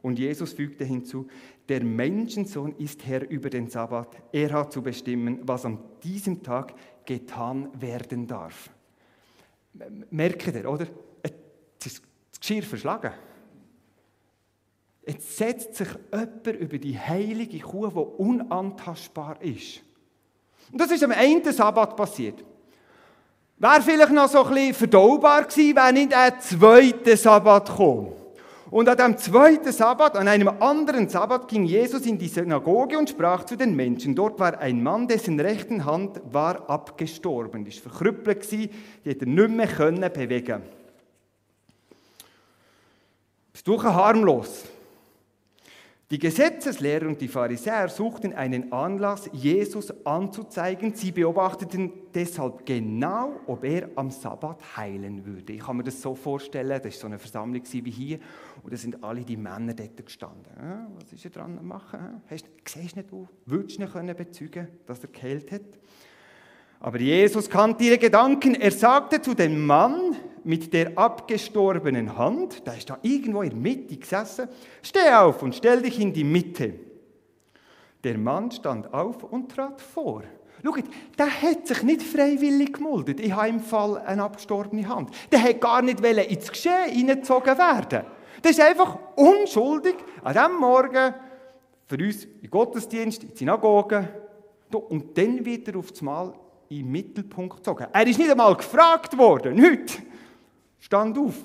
und 0.03 0.19
Jesus 0.19 0.53
fügte 0.53 0.85
hinzu, 0.85 1.27
der 1.69 1.83
Menschensohn 1.83 2.75
ist 2.77 3.07
Herr 3.07 3.29
über 3.29 3.51
den 3.51 3.69
Sabbat. 3.69 4.17
Er 4.33 4.53
hat 4.53 4.73
zu 4.73 4.83
bestimmen, 4.83 5.41
was 5.43 5.65
an 5.65 5.79
diesem 6.03 6.43
Tag 6.43 6.75
getan 7.07 7.69
werden 7.81 8.27
darf. 8.27 8.71
Merkt 10.11 10.47
ihr, 10.47 10.71
oder? 10.71 10.87
Das 11.83 12.03
Geschirr 12.39 12.63
verschlagen. 12.63 13.13
Jetzt 15.07 15.37
setzt 15.37 15.75
sich 15.75 15.89
jemand 16.11 16.47
über 16.47 16.79
die 16.79 16.99
heilige 16.99 17.59
Kuh, 17.61 17.89
die 17.89 18.23
unantastbar 18.23 19.37
ist. 19.43 19.83
Und 20.73 20.81
das 20.81 20.91
ist 20.91 21.05
am 21.05 21.13
einen 21.13 21.53
Sabbat 21.53 21.95
passiert. 21.97 22.43
Wäre 23.59 23.83
vielleicht 23.83 24.13
noch 24.13 24.29
so 24.29 24.43
ein 24.45 24.55
bisschen 24.55 24.75
verdaubar 24.75 25.45
gewesen, 25.45 25.77
wenn 25.77 25.95
nicht 25.95 26.15
ein 26.15 26.41
zweiter 26.41 27.17
Sabbat 27.17 27.77
kam. 27.77 28.09
Und 28.71 28.89
an 28.89 28.97
dem 28.97 29.19
zweiten 29.19 29.71
Sabbat, 29.71 30.17
an 30.17 30.27
einem 30.27 30.49
anderen 30.49 31.09
Sabbat, 31.09 31.47
ging 31.47 31.65
Jesus 31.65 32.07
in 32.07 32.19
die 32.19 32.27
Synagoge 32.27 32.99
und 32.99 33.09
sprach 33.09 33.45
zu 33.45 33.57
den 33.57 33.77
Menschen. 33.77 34.17
Dort 34.17 34.41
war 34.41 34.59
ein 34.59 34.83
Mann, 34.83 35.07
dessen 35.07 35.39
rechten 35.39 35.85
Hand 35.85 36.21
war 36.33 36.69
abgestorben. 36.69 37.65
Die 37.65 37.71
war 37.73 37.93
verkrüppelt, 37.93 38.51
die 38.51 38.71
hätte 39.05 39.27
er 39.27 39.29
nicht 39.29 39.51
mehr 39.51 39.69
können 39.69 40.11
bewegen 40.13 40.63
Bist 43.53 43.69
du 43.69 43.81
harmlos? 43.81 44.65
Die 46.11 46.19
Gesetzeslehrer 46.19 47.07
und 47.07 47.21
die 47.23 47.29
Pharisäer 47.29 47.89
suchten 47.89 48.35
einen 48.35 48.73
Anlass, 48.73 49.31
Jesus 49.33 49.91
anzuzeigen. 50.05 50.95
Sie 50.95 51.13
beobachteten 51.13 51.93
deshalb 52.15 52.67
genau, 52.67 53.41
ob 53.47 53.65
er 53.65 53.89
am 53.95 54.11
Sabbat 54.11 54.77
heilen 54.77 55.25
würde. 55.25 55.55
Ich 55.55 55.61
kann 55.61 55.79
mir 55.79 55.83
das 55.83 56.03
so 56.03 56.15
vorstellen, 56.15 56.69
das 56.69 56.85
war 56.85 56.91
so 56.91 57.07
eine 57.07 57.19
Versammlung 57.19 57.63
wie 57.71 57.91
hier, 57.91 58.19
und 58.63 58.71
da 58.71 58.77
sind 58.77 59.03
alle 59.03 59.23
die 59.23 59.39
Männer 59.39 59.73
dort 59.73 60.05
gestanden. 60.05 60.53
was 61.01 61.11
ist 61.11 61.25
er 61.25 61.31
dran 61.31 61.57
zu 61.57 61.65
machen? 61.65 62.23
Hast, 62.31 62.51
siehst 62.67 62.97
nicht 62.97 63.11
du? 63.11 63.27
Würdest 63.47 63.79
du 63.79 64.03
nicht 64.03 64.17
bezeugen 64.17 64.69
dass 64.87 65.03
er 65.03 65.09
geheilt 65.09 65.51
hat? 65.53 65.63
Aber 66.81 67.01
Jesus 67.01 67.49
kannte 67.49 67.83
ihre 67.83 67.97
Gedanken. 67.97 68.57
Er 68.57 68.71
sagte 68.71 69.23
zu 69.23 69.33
dem 69.33 69.65
Mann 69.65 70.17
mit 70.45 70.73
der 70.73 70.97
abgestorbenen 70.97 72.17
Hand, 72.17 72.67
der 72.67 72.77
ist 72.77 72.91
da 72.91 72.99
irgendwo 73.03 73.43
in 73.43 73.51
der 73.51 73.59
Mitte 73.59 73.97
gesessen, 73.97 74.49
steh 74.83 75.13
auf 75.13 75.43
und 75.43 75.55
stell 75.55 75.83
dich 75.83 75.99
in 76.01 76.13
die 76.13 76.25
Mitte. 76.25 76.75
Der 78.03 78.19
Mann 78.19 78.51
stand 78.51 78.93
auf 78.93 79.25
und 79.25 79.51
trat 79.51 79.81
vor. 79.81 80.23
Schaut, 80.63 80.85
der 81.19 81.43
hat 81.43 81.67
sich 81.67 81.83
nicht 81.83 82.03
freiwillig 82.03 82.75
gemuldet. 82.75 83.21
Ich 83.21 83.33
habe 83.33 83.49
im 83.49 83.61
Fall 83.61 83.99
eine 83.99 84.23
abgestorbene 84.23 84.89
Hand. 84.89 85.11
Der 85.31 85.43
hat 85.43 85.61
gar 85.61 85.83
nicht 85.83 86.01
ins 86.01 86.51
Geschehen 86.51 86.91
hineingezogen 86.91 87.59
werden. 87.59 88.05
Der 88.43 88.51
ist 88.51 88.61
einfach 88.61 88.99
unschuldig 89.17 89.97
an 90.23 90.33
diesem 90.33 90.57
Morgen 90.59 91.15
für 91.87 91.97
uns 91.97 92.25
im 92.25 92.51
Gottesdienst, 92.51 93.23
in 93.25 93.31
die 93.31 93.37
Synagoge. 93.37 94.09
Und 94.73 95.17
dann 95.17 95.45
wird 95.45 95.69
er 95.69 95.77
auf 95.77 95.91
das 95.91 96.03
Mal 96.03 96.33
in 96.69 96.79
den 96.79 96.91
Mittelpunkt 96.91 97.57
gezogen. 97.57 97.87
Er 97.93 98.07
ist 98.07 98.19
nicht 98.19 98.31
einmal 98.31 98.57
gefragt 98.57 99.17
worden, 99.17 99.55
nicht. 99.55 100.03
Stand 100.85 101.17
auf. 101.17 101.37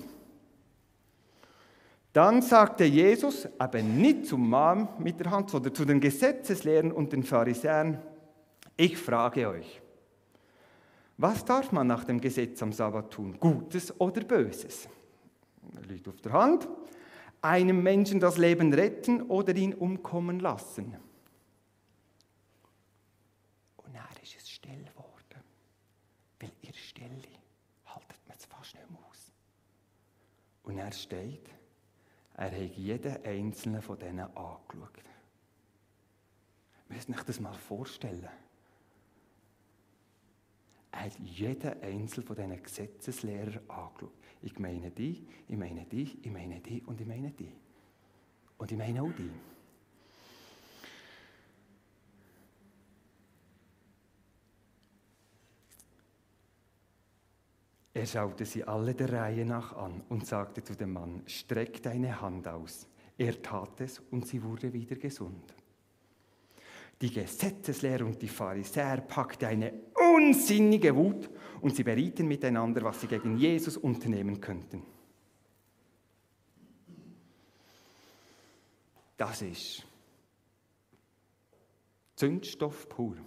Dann 2.11 2.41
sagte 2.41 2.83
Jesus, 2.83 3.47
aber 3.57 3.81
nicht 3.81 4.25
zum 4.25 4.49
Mann 4.49 4.89
mit 4.97 5.17
der 5.21 5.31
Hand, 5.31 5.49
sondern 5.49 5.73
zu 5.73 5.85
den 5.85 6.01
Gesetzeslehrern 6.01 6.91
und 6.91 7.13
den 7.13 7.23
Pharisäern, 7.23 8.01
ich 8.75 8.97
frage 8.97 9.47
euch, 9.47 9.81
was 11.17 11.45
darf 11.45 11.71
man 11.71 11.87
nach 11.87 12.03
dem 12.03 12.19
Gesetz 12.19 12.61
am 12.61 12.73
Sabbat 12.73 13.11
tun? 13.11 13.37
Gutes 13.39 13.97
oder 13.97 14.25
Böses? 14.25 14.89
Liegt 15.87 16.09
auf 16.09 16.19
der 16.19 16.33
Hand. 16.33 16.67
Einem 17.41 17.81
Menschen 17.81 18.19
das 18.19 18.37
Leben 18.37 18.73
retten 18.73 19.21
oder 19.21 19.55
ihn 19.55 19.73
umkommen 19.73 20.41
lassen. 20.41 20.97
Und 30.69 30.77
er 30.77 30.91
steht, 30.91 31.49
er 32.37 32.51
hat 32.51 32.77
jeden 32.77 33.25
einzelnen 33.25 33.81
von 33.81 33.97
denen 33.97 34.19
angeschaut. 34.19 35.03
Müsst 36.87 37.09
euch 37.09 37.23
das 37.23 37.39
mal 37.39 37.53
vorstellen. 37.53 38.29
Er 40.91 40.99
hat 41.05 41.17
jeden 41.17 41.81
einzelnen 41.81 42.27
von 42.27 42.35
diesen 42.35 42.61
Gesetzeslehrern 42.61 43.67
angeschaut. 43.67 44.13
Ich 44.43 44.59
meine 44.59 44.91
die, 44.91 45.25
ich 45.47 45.57
meine 45.57 45.85
die, 45.85 46.19
ich 46.21 46.31
meine 46.31 46.59
die 46.59 46.83
und 46.83 47.01
ich 47.01 47.07
meine 47.07 47.31
die. 47.31 47.51
Und 48.59 48.71
ich 48.71 48.77
meine 48.77 49.01
auch 49.01 49.11
die. 49.17 49.31
Er 57.99 58.05
schaute 58.05 58.45
sie 58.45 58.63
alle 58.63 58.95
der 58.95 59.11
Reihe 59.11 59.43
nach 59.45 59.75
an 59.75 60.01
und 60.07 60.25
sagte 60.25 60.63
zu 60.63 60.73
dem 60.73 60.93
Mann, 60.93 61.21
streck 61.25 61.83
deine 61.83 62.21
Hand 62.21 62.47
aus. 62.47 62.87
Er 63.17 63.41
tat 63.41 63.81
es 63.81 63.99
und 64.09 64.25
sie 64.25 64.41
wurde 64.41 64.71
wieder 64.71 64.95
gesund. 64.95 65.53
Die 67.01 67.11
Gesetzeslehrer 67.11 68.05
und 68.05 68.21
die 68.21 68.29
Pharisäer 68.29 69.01
packte 69.01 69.47
eine 69.47 69.73
unsinnige 70.15 70.95
Wut 70.95 71.29
und 71.59 71.75
sie 71.75 71.83
berieten 71.83 72.25
miteinander, 72.25 72.83
was 72.83 73.01
sie 73.01 73.07
gegen 73.07 73.35
Jesus 73.35 73.75
unternehmen 73.75 74.39
könnten. 74.39 74.81
Das 79.17 79.41
ist 79.41 79.85
Zündstoff 82.15 82.87
pur. 82.87 83.17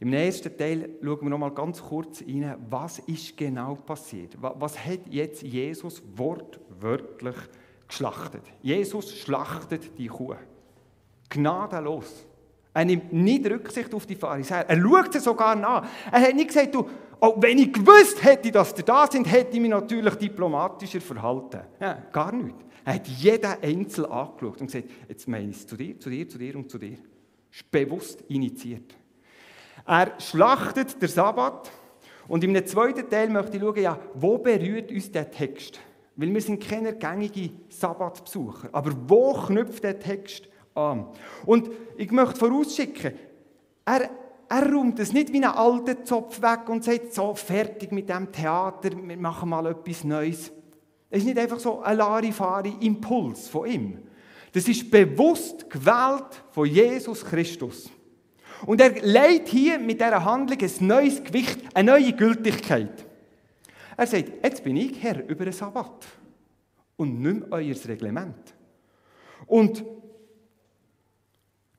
Im 0.00 0.10
nächsten 0.10 0.56
Teil 0.56 0.90
schauen 1.02 1.22
wir 1.22 1.30
noch 1.30 1.38
mal 1.38 1.50
ganz 1.50 1.82
kurz 1.82 2.22
rein, 2.22 2.56
was 2.70 3.00
ist 3.00 3.36
genau 3.36 3.74
passiert. 3.74 4.36
Was 4.40 4.78
hat 4.84 5.00
jetzt 5.10 5.42
Jesus 5.42 6.00
wortwörtlich 6.14 7.36
geschlachtet? 7.88 8.42
Jesus 8.62 9.12
schlachtet 9.16 9.98
die 9.98 10.06
Kuh. 10.06 10.36
Gnadenlos. 11.28 12.24
Er 12.72 12.84
nimmt 12.84 13.12
nicht 13.12 13.44
Rücksicht 13.50 13.92
auf 13.92 14.06
die 14.06 14.14
Pharisäer. 14.14 14.68
Er 14.68 14.80
schaut 14.80 15.12
sie 15.12 15.18
sogar 15.18 15.56
nach. 15.56 15.84
Er 16.12 16.20
hat 16.20 16.34
nicht 16.34 16.48
gesagt, 16.48 16.76
du, 16.76 16.88
oh, 17.20 17.34
wenn 17.38 17.58
ich 17.58 17.72
gewusst 17.72 18.22
hätte, 18.22 18.52
dass 18.52 18.74
sie 18.76 18.84
da 18.84 19.10
sind, 19.10 19.24
hätte 19.24 19.56
ich 19.56 19.60
mich 19.60 19.70
natürlich 19.70 20.14
diplomatischer 20.14 21.00
verhalten. 21.00 21.62
Ja, 21.80 21.94
gar 22.12 22.30
nicht. 22.30 22.54
Er 22.84 22.94
hat 22.94 23.08
jeden 23.08 23.62
Einzel 23.62 24.06
angeschaut 24.06 24.60
und 24.60 24.66
gesagt, 24.68 24.88
jetzt 25.08 25.26
meine 25.26 25.50
ich 25.50 25.56
es 25.56 25.66
zu 25.66 25.76
dir, 25.76 25.98
zu 25.98 26.08
dir, 26.08 26.28
zu 26.28 26.38
dir 26.38 26.54
und 26.54 26.70
zu 26.70 26.78
dir. 26.78 26.98
Ist 27.50 27.68
bewusst 27.68 28.22
initiiert. 28.28 28.94
Er 29.88 30.12
schlachtet 30.20 31.00
den 31.00 31.08
Sabbat. 31.08 31.70
Und 32.28 32.44
im 32.44 32.66
zweiten 32.66 33.08
Teil 33.08 33.30
möchte 33.30 33.56
ich 33.56 33.62
schauen, 33.62 33.82
ja, 33.82 33.98
wo 34.12 34.36
berührt 34.36 34.92
uns 34.92 35.10
der 35.10 35.30
Text? 35.30 35.80
Weil 36.14 36.34
wir 36.34 36.42
sind 36.42 36.62
keine 36.62 36.94
gängigen 36.94 37.62
Sabbatbesucher. 37.70 38.68
Aber 38.72 38.92
wo 39.06 39.32
knüpft 39.32 39.82
der 39.82 39.98
Text 39.98 40.46
an? 40.74 41.06
Und 41.46 41.70
ich 41.96 42.10
möchte 42.10 42.36
vorausschicken, 42.36 43.14
er, 43.86 44.10
er 44.50 44.72
räumt 44.72 44.98
es 44.98 45.14
nicht 45.14 45.32
wie 45.32 45.42
einen 45.42 45.56
alten 45.56 46.04
Zopf 46.04 46.42
weg 46.42 46.68
und 46.68 46.84
sagt, 46.84 47.14
so, 47.14 47.34
fertig 47.34 47.90
mit 47.90 48.10
dem 48.10 48.30
Theater, 48.30 48.90
wir 48.94 49.16
machen 49.16 49.48
mal 49.48 49.64
etwas 49.68 50.04
Neues. 50.04 50.52
Das 51.08 51.20
ist 51.20 51.24
nicht 51.24 51.38
einfach 51.38 51.58
so 51.58 51.80
ein 51.80 51.96
Larifari-Impuls 51.96 53.48
von 53.48 53.66
ihm. 53.66 53.98
Das 54.52 54.68
ist 54.68 54.90
bewusst 54.90 55.70
gewählt 55.70 56.44
von 56.50 56.66
Jesus 56.66 57.24
Christus. 57.24 57.90
Und 58.66 58.80
er 58.80 58.94
leitet 59.02 59.48
hier 59.48 59.78
mit 59.78 60.00
dieser 60.00 60.24
Handlung 60.24 60.58
ein 60.60 60.86
neues 60.86 61.22
Gewicht, 61.22 61.60
eine 61.74 61.92
neue 61.92 62.12
Gültigkeit. 62.12 63.06
Er 63.96 64.06
sagt, 64.06 64.32
jetzt 64.42 64.62
bin 64.62 64.76
ich 64.76 65.02
Herr 65.02 65.26
über 65.28 65.44
den 65.44 65.52
Sabbat 65.52 66.06
und 66.96 67.20
nicht 67.20 67.42
euer 67.50 67.74
Reglement. 67.86 68.54
Und 69.46 69.84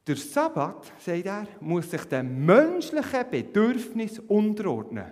der 0.08 0.16
Sabbat, 0.16 0.92
sagt 0.98 1.26
er, 1.26 1.48
muss 1.60 1.92
sich 1.92 2.04
dem 2.06 2.46
menschlichen 2.46 3.30
Bedürfnis 3.30 4.20
unterordnen. 4.20 5.06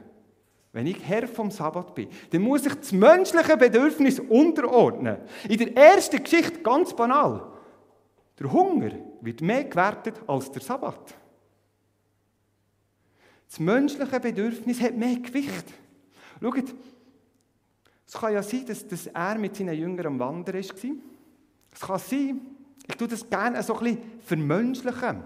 Wenn 0.74 0.88
ich 0.88 0.98
Herr 1.08 1.28
vom 1.28 1.52
Sabbat 1.52 1.94
bin, 1.96 2.10
dann 2.32 2.42
muss 2.42 2.66
ich 2.66 2.74
das 2.74 2.92
menschliche 2.92 3.58
Bedürfnis 3.58 4.20
unterordnen. 4.20 5.18
In 5.48 5.58
der 5.58 5.78
ersten 5.78 6.24
Geschichte 6.24 6.62
ganz 6.62 6.96
banal. 6.96 7.52
Der 8.40 8.52
Hunger 8.52 8.92
wird 9.22 9.42
mehr 9.42 9.64
gewertet 9.64 10.16
als 10.28 10.52
der 10.52 10.62
Sabbat. 10.62 11.16
Das 13.50 13.60
menschliche 13.60 14.20
Bedürfnis 14.20 14.82
hat 14.82 14.96
mehr 14.96 15.16
Gewicht. 15.16 15.66
Schaut, 16.42 16.76
es 18.06 18.14
kann 18.14 18.34
ja 18.34 18.44
sein, 18.44 18.66
dass, 18.66 18.88
dass 18.88 19.08
er 19.08 19.38
mit 19.38 19.56
seinen 19.56 19.78
Jüngern 19.78 20.08
am 20.08 20.20
Wandern 20.20 20.56
war. 20.56 20.62
Es 20.62 21.80
kann 21.80 22.00
sein, 22.00 22.42
ich 22.88 22.96
tue 22.96 23.08
das 23.08 23.30
gerne 23.30 23.62
so 23.64 23.78
ein 23.78 23.98
vermenschlichen, 24.22 25.24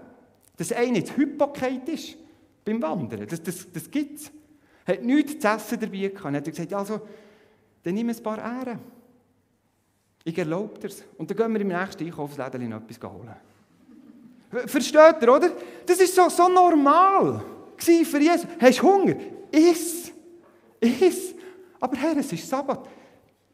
dass 0.58 0.72
einer 0.72 0.98
jetzt 0.98 1.16
Hypokreit 1.16 1.88
ist 1.90 2.18
beim 2.66 2.82
Wandern. 2.82 3.28
Das, 3.28 3.42
das, 3.42 3.72
das 3.72 3.90
gibt 3.90 4.20
es. 4.20 4.32
Er 4.86 4.96
hat 4.96 5.04
nichts 5.04 5.40
zu 5.40 5.48
essen 5.48 5.80
dabei 5.80 6.08
gehabt. 6.08 6.26
Er 6.26 6.34
hat 6.34 6.46
gesagt, 6.46 6.74
also, 6.74 7.02
dann 7.84 7.94
nimm 7.94 8.10
ein 8.10 8.24
paar 8.24 8.38
Ähren. 8.38 8.80
Ich 10.24 10.38
erlaube 10.38 10.80
dir's. 10.80 11.04
Und 11.18 11.30
dann 11.30 11.38
gehen 11.38 11.54
wir 11.54 11.62
im 11.62 11.68
nächsten 11.68 12.06
Einkaufsläden 12.06 12.72
etwas 12.72 13.12
holen. 13.12 13.36
Versteht 14.68 15.22
ihr, 15.22 15.34
oder? 15.34 15.52
Das 15.86 15.98
ist 16.00 16.14
so, 16.14 16.30
so 16.30 16.48
normal 16.48 17.44
für 17.82 18.20
Jesus. 18.20 18.48
Hast 18.60 18.80
du 18.80 18.84
Hunger? 18.84 19.16
Iss. 19.52 20.12
Iss. 20.80 21.36
Aber 21.80 21.98
Herr, 21.98 22.18
es 22.18 22.32
ist 22.32 22.48
Sabbat. 22.48 22.88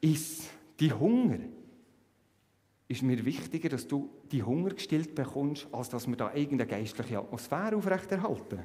Iss. 0.02 0.44
Die 0.80 0.92
Hunger 0.92 1.40
ist 2.88 3.02
mir 3.02 3.26
wichtiger, 3.26 3.70
dass 3.70 3.88
du 3.88 4.10
die 4.32 4.44
Hunger 4.44 4.70
gestillt 4.70 5.14
bekommst, 5.16 5.68
als 5.72 5.90
dass 5.90 6.08
wir 6.08 6.16
da 6.16 6.34
irgendeine 6.34 6.70
geistliche 6.70 7.18
Atmosphäre 7.18 7.76
aufrechterhalten. 7.76 8.60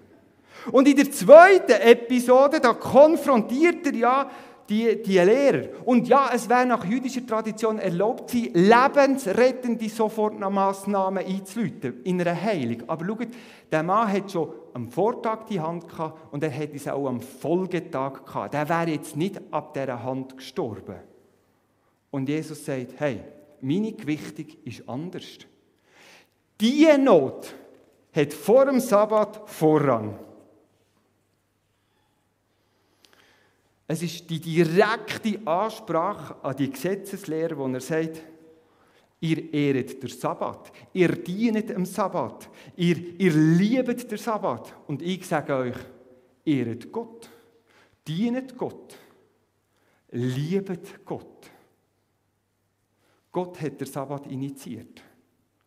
Und 0.71 0.87
in 0.87 0.97
der 0.97 1.11
zweiten 1.11 1.73
Episode, 1.73 2.61
da 2.61 2.75
konfrontiert 2.75 3.87
er 3.87 3.95
ja 3.95 4.31
die, 4.69 5.03
die 5.03 5.19
Lehrer. 5.19 5.69
Und 5.85 6.09
ja, 6.09 6.31
es 6.35 6.49
wäre 6.49 6.67
nach 6.67 6.85
jüdischer 6.85 7.27
Tradition 7.27 7.79
erlaubt, 7.79 8.31
sie 8.31 8.51
lebensrettende 8.55 9.89
Sofortmaßnahmen 9.89 11.25
einzuleiten 11.25 12.03
in 12.05 12.21
einer 12.21 12.41
Heilung. 12.41 12.89
Aber 12.89 13.07
schaut, 13.07 13.29
der 13.71 13.83
Mann 13.83 14.13
hat 14.13 14.31
schon 14.31 14.53
am 14.75 14.89
Vortag 14.91 15.45
die 15.47 15.61
Hand 15.61 15.89
gehabt 15.89 16.33
und 16.33 16.43
er 16.43 16.51
hätte 16.51 16.77
es 16.77 16.89
auch 16.89 17.07
am 17.07 17.21
Folgetag 17.21 18.25
gehabt. 18.25 18.55
Der 18.55 18.69
wäre 18.69 18.91
jetzt 18.91 19.17
nicht 19.17 19.41
ab 19.51 19.75
dieser 19.75 20.03
Hand 20.03 20.37
gestorben. 20.37 20.97
Und 22.11 22.29
Jesus 22.29 22.65
sagt, 22.65 22.95
hey, 22.99 23.21
meine 23.61 23.93
Gewichtung 23.93 24.47
ist 24.65 24.89
anders. 24.89 25.39
Diese 26.61 26.99
Not 26.99 27.55
hat 28.15 28.33
vor 28.33 28.67
dem 28.67 28.81
Sabbat 28.81 29.43
Vorrang. 29.47 30.19
Es 33.93 34.03
ist 34.03 34.31
die 34.31 34.41
direkte 34.41 35.39
Ansprache 35.47 36.43
an 36.43 36.57
die 36.57 36.71
Gesetzeslehre, 36.71 37.59
wo 37.59 37.67
er 37.67 37.81
sagt, 37.83 38.23
ihr 39.21 39.53
ehret 39.53 40.03
den 40.03 40.09
Sabbat, 40.09 40.73
ihr 40.95 41.09
dient 41.09 41.69
dem 41.69 41.85
Sabbat, 41.85 42.49
ihr, 42.75 43.21
ihr 43.21 43.33
liebt 43.33 44.11
den 44.11 44.17
Sabbat. 44.17 44.75
Und 44.87 45.03
ich 45.03 45.27
sage 45.27 45.55
euch, 45.55 45.77
ehret 46.43 46.91
Gott, 46.91 47.29
dienet 48.09 48.57
Gott, 48.57 48.97
liebet 50.11 51.05
Gott. 51.05 51.51
Gott 53.31 53.61
hat 53.61 53.79
den 53.79 53.87
Sabbat 53.87 54.27
initiiert. 54.27 55.03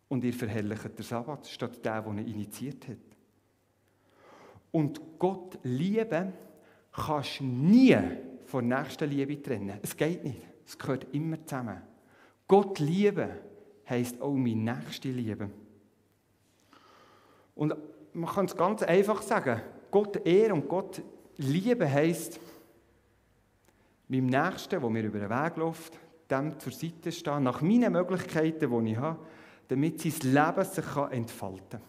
Und 0.08 0.24
ihr 0.24 0.34
verherrlicht 0.34 0.98
den 0.98 1.04
Sabbat 1.04 1.46
statt 1.46 1.84
der, 1.84 2.02
der 2.02 2.10
ihn 2.10 2.26
initiiert 2.26 2.88
hat. 2.88 2.98
Und 4.72 5.00
Gott 5.16 5.60
lieben 5.62 6.32
kannst 6.96 7.40
du 7.40 7.44
nie 7.44 7.96
von 8.46 8.68
nächster 8.68 9.06
Liebe 9.06 9.40
trennen. 9.42 9.78
Es 9.82 9.96
geht 9.96 10.24
nicht. 10.24 10.42
Es 10.66 10.76
gehört 10.78 11.06
immer 11.12 11.44
zusammen. 11.44 11.82
Gott 12.48 12.78
lieben 12.78 13.30
heisst 13.88 14.20
auch 14.20 14.34
meine 14.34 14.74
nächste 14.74 15.10
Liebe. 15.10 15.50
Und 17.54 17.74
man 18.12 18.30
kann 18.30 18.46
es 18.46 18.56
ganz 18.56 18.82
einfach 18.82 19.22
sagen. 19.22 19.60
Gott 19.90 20.26
ehren 20.26 20.52
und 20.52 20.68
Gott 20.68 21.02
lieben 21.36 21.90
heisst, 21.90 22.40
meinem 24.08 24.26
Nächsten, 24.26 24.80
der 24.80 24.90
mir 24.90 25.02
über 25.02 25.18
den 25.18 25.30
Weg 25.30 25.56
läuft, 25.56 25.98
dem 26.30 26.58
zur 26.58 26.72
Seite 26.72 27.12
stehen, 27.12 27.42
nach 27.42 27.60
meinen 27.60 27.92
Möglichkeiten, 27.92 28.84
die 28.84 28.92
ich 28.92 28.96
habe, 28.96 29.18
damit 29.68 30.00
sein 30.00 30.32
Leben 30.32 30.64
sich 30.64 30.96
entfalten 31.10 31.68
kann. 31.70 31.80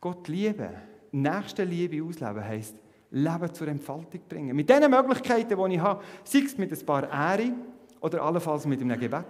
Gott 0.00 0.28
lieben, 0.28 0.70
nächste 1.12 1.64
Liebe 1.64 2.04
ausleben, 2.04 2.44
heisst, 2.44 2.76
Leben 3.10 3.54
zur 3.54 3.68
Entfaltung 3.68 4.20
bringen. 4.28 4.56
Mit 4.56 4.68
den 4.68 4.90
Möglichkeiten, 4.90 5.56
die 5.56 5.74
ich 5.74 5.80
habe, 5.80 6.02
sei 6.24 6.40
es 6.40 6.56
mit 6.56 6.72
ein 6.72 6.86
paar 6.86 7.04
Ehre 7.04 7.52
oder 8.00 8.22
allenfalls 8.22 8.66
mit 8.66 8.80
einem 8.80 8.98
Gebet. 8.98 9.26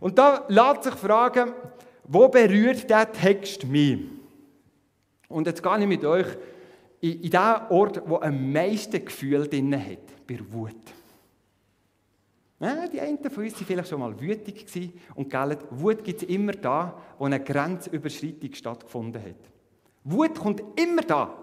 Und 0.00 0.18
da 0.18 0.44
lässt 0.48 0.84
sich 0.84 0.94
fragen, 0.94 1.52
wo 2.04 2.28
berührt 2.28 2.88
der 2.88 3.12
Text 3.12 3.66
mich? 3.66 4.00
Und 5.28 5.46
jetzt 5.46 5.62
gehe 5.62 5.78
ich 5.78 5.86
mit 5.86 6.04
euch 6.04 6.26
in, 7.00 7.22
in 7.22 7.30
den 7.30 7.56
Ort, 7.68 8.02
wo 8.06 8.16
am 8.16 8.52
meisten 8.52 9.04
Gefühl 9.04 9.46
drin 9.46 9.74
hat, 9.74 10.26
bei 10.26 10.38
Wut. 10.50 10.74
Ja, 12.60 12.86
die 12.86 13.00
einen 13.00 13.18
von 13.18 13.42
uns 13.42 13.54
waren 13.54 13.66
vielleicht 13.66 13.88
schon 13.88 14.00
mal 14.00 14.20
wütig 14.20 14.92
und 15.14 15.30
gell, 15.30 15.56
Wut 15.70 16.04
gibt 16.04 16.22
es 16.22 16.28
immer 16.28 16.52
da, 16.52 16.94
wo 17.18 17.24
eine 17.24 17.40
Grenzüberschreitung 17.40 18.52
stattgefunden 18.52 19.22
hat. 19.22 19.50
Wut 20.04 20.38
kommt 20.38 20.62
immer 20.78 21.00
da, 21.00 21.34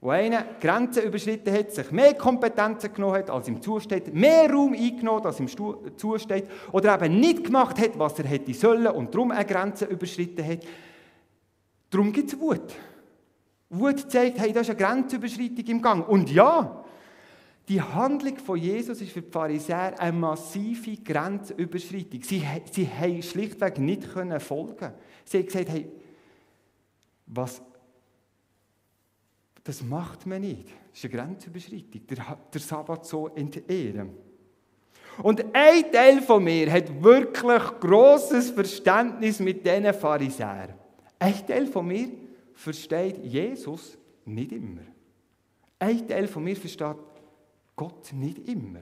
wo 0.00 0.10
einer 0.10 0.44
Grenzen 0.60 1.02
überschritten 1.02 1.52
hat, 1.52 1.72
sich 1.72 1.90
mehr 1.90 2.14
Kompetenzen 2.14 2.92
genommen 2.92 3.16
hat, 3.16 3.28
als 3.28 3.48
ihm 3.48 3.60
zusteht, 3.60 4.14
mehr 4.14 4.48
Raum 4.48 4.72
eingenommen, 4.72 5.26
als 5.26 5.40
ihm 5.40 5.48
zusteht, 5.96 6.46
oder 6.70 6.94
eben 6.94 7.18
nicht 7.18 7.42
gemacht 7.42 7.80
hat, 7.80 7.98
was 7.98 8.16
er 8.20 8.26
hätte 8.26 8.54
sollen 8.54 8.86
und 8.86 9.12
darum 9.12 9.32
eine 9.32 9.44
Grenze 9.44 9.86
überschritten 9.86 10.46
hat. 10.46 10.60
Darum 11.90 12.12
gibt 12.12 12.32
es 12.32 12.38
Wut. 12.38 12.72
Wut 13.68 14.10
zeigt, 14.12 14.38
hey, 14.38 14.52
da 14.52 14.60
ist 14.60 14.70
eine 14.70 14.78
Grenzüberschreitung 14.78 15.64
im 15.66 15.82
Gang. 15.82 16.08
Und 16.08 16.30
ja, 16.30 16.84
die 17.68 17.82
Handlung 17.82 18.36
von 18.38 18.58
Jesus 18.58 19.00
ist 19.00 19.12
für 19.12 19.22
die 19.22 19.30
Pharisäer 19.30 19.98
eine 19.98 20.16
massive 20.16 20.96
Grenzüberschreitung. 21.02 22.22
Sie, 22.22 22.42
sie 22.70 22.88
haben 22.88 23.22
schlichtweg 23.22 23.78
nicht 23.78 24.12
können 24.12 24.38
folgen. 24.38 24.92
Sie 25.24 25.38
haben 25.38 25.46
gesagt, 25.46 25.68
hey, 25.70 25.90
was, 27.26 27.60
das 29.64 29.82
macht 29.82 30.26
man 30.26 30.42
nicht. 30.42 30.68
Das 30.92 31.02
ist 31.02 31.12
eine 31.12 31.22
Grenzüberschreitung. 31.24 32.06
Der, 32.06 32.38
der 32.52 32.60
Sabbat 32.60 33.04
so 33.04 33.28
entehren. 33.28 34.10
Und 35.22 35.44
ein 35.52 35.90
Teil 35.90 36.20
von 36.22 36.44
mir 36.44 36.70
hat 36.70 37.02
wirklich 37.02 37.62
großes 37.80 38.50
Verständnis 38.50 39.40
mit 39.40 39.66
diesen 39.66 39.92
Pharisäern. 39.92 40.74
Ein 41.18 41.46
Teil 41.46 41.66
von 41.66 41.86
mir 41.86 42.10
versteht 42.54 43.24
Jesus 43.24 43.98
nicht 44.24 44.52
immer. 44.52 44.82
Ein 45.78 46.06
Teil 46.06 46.28
von 46.28 46.44
mir 46.44 46.56
versteht 46.56 46.96
Gott 47.76 48.12
nicht 48.14 48.48
immer. 48.48 48.80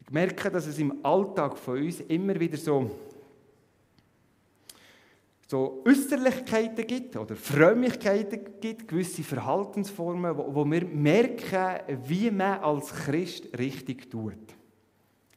Ich 0.00 0.10
merke, 0.10 0.50
dass 0.50 0.66
es 0.66 0.78
im 0.78 1.04
Alltag 1.04 1.56
von 1.58 1.78
uns 1.78 2.00
immer 2.00 2.38
wieder 2.40 2.56
so, 2.56 2.90
so 5.46 5.82
Äußerlichkeiten 5.86 6.86
gibt 6.86 7.16
oder 7.16 7.36
Frömmigkeiten 7.36 8.58
gibt, 8.60 8.88
gewisse 8.88 9.22
Verhaltensformen, 9.22 10.36
wo, 10.36 10.54
wo 10.54 10.64
wir 10.64 10.86
merken, 10.86 11.80
wie 12.08 12.30
man 12.30 12.60
als 12.60 12.92
Christ 12.92 13.56
richtig 13.58 14.10
tut. 14.10 14.56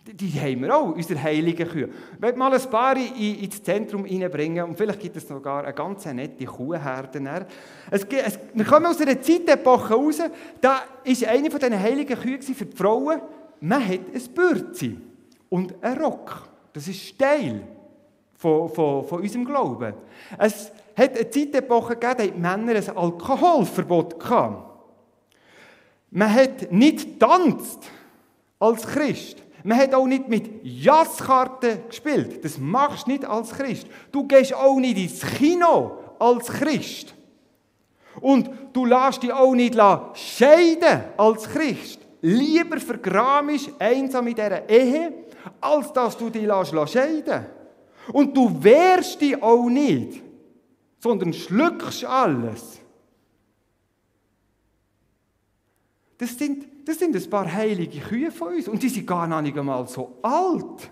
Die 0.08 0.40
haben 0.40 0.62
wir 0.62 0.76
auch, 0.76 0.96
unsere 0.96 1.22
heiligen 1.22 1.68
Kühe. 1.68 1.90
Ich 2.14 2.20
möchte 2.20 2.38
mal 2.38 2.54
ein 2.54 2.70
paar 2.70 2.96
ins 2.96 3.64
Zentrum 3.64 4.06
hineinbringen 4.06 4.64
und 4.64 4.78
vielleicht 4.78 5.00
gibt 5.00 5.18
es 5.18 5.28
sogar 5.28 5.64
eine 5.64 5.74
ganz 5.74 6.06
nette 6.06 6.46
Kuhherde. 6.46 7.48
Wir 8.54 8.66
kommen 8.66 8.86
aus 8.86 9.02
einer 9.02 9.20
Zeitepoche 9.20 9.96
raus, 9.96 10.20
da 10.62 10.70
war 10.70 11.30
eine 11.30 11.50
von 11.50 11.60
diesen 11.60 11.80
heiligen 11.80 12.20
Kühen 12.20 12.42
für 12.42 12.66
die 12.66 12.78
Frauen, 12.78 13.20
man 13.62 13.84
hat 13.84 14.02
ein 14.14 14.34
Bürzi 14.36 14.96
und 15.50 15.84
einen 15.84 16.00
Rock. 16.00 16.50
Das 16.72 16.88
ist 16.88 17.18
Teil 17.18 17.62
von, 18.36 18.70
von, 18.70 19.08
von 19.08 19.22
unserem 19.22 19.46
Glauben. 19.46 19.96
Es 20.38 20.72
hat 20.96 21.18
eine 21.18 21.30
Zeitepoche 21.32 21.96
gegeben, 21.96 22.16
da 22.18 22.50
hatten 22.50 22.66
Männer 22.66 22.80
ein 22.80 22.98
Alkoholverbot. 22.98 24.20
Gehabt. 24.20 24.72
Man 26.12 26.32
hat 26.32 26.72
nicht 26.72 27.20
tanzt 27.20 27.80
als 28.60 28.86
Christ. 28.86 29.42
Man 29.66 29.80
hat 29.80 29.96
auch 29.96 30.06
nicht 30.06 30.28
mit 30.30 30.64
Jasskarten 30.64 31.88
gespielt. 31.88 32.46
Das 32.46 32.60
machst 32.60 33.08
du 33.08 33.12
nicht 33.12 33.26
als 33.26 33.50
Christ. 33.50 33.88
Du 34.12 34.28
gehst 34.28 34.54
auch 34.54 34.78
nicht 34.78 34.96
ins 34.96 35.22
Kino 35.22 35.98
als 36.20 36.48
Christ. 36.50 37.16
Und 38.22 38.48
du 38.72 38.86
lässt 38.86 39.24
dich 39.24 39.34
auch 39.34 39.56
nicht 39.56 39.76
scheiden 40.14 41.02
als 41.18 41.50
Christ. 41.50 42.00
Lieber 42.22 42.80
vergramisch 42.80 43.68
einsam 43.80 44.28
in 44.28 44.36
dieser 44.36 44.70
Ehe, 44.70 45.14
als 45.60 45.92
dass 45.92 46.16
du 46.16 46.30
dich 46.30 46.46
lässt 46.46 46.94
scheiden 46.94 47.48
Und 48.14 48.38
du 48.38 48.64
wehrst 48.64 49.20
dich 49.20 49.42
auch 49.42 49.68
nicht, 49.68 50.22
sondern 51.00 51.34
schluckst 51.34 52.06
alles. 52.06 52.80
Das 56.18 56.38
sind 56.38 56.66
das 56.86 57.00
sind 57.00 57.16
ein 57.16 57.30
paar 57.30 57.52
heilige 57.52 58.00
Kühe 58.00 58.32
von 58.32 58.54
uns 58.54 58.68
und 58.68 58.82
die 58.82 58.90
sind 58.90 59.08
gar 59.08 59.42
nicht 59.42 59.58
einmal 59.58 59.88
so 59.88 60.20
alt. 60.22 60.92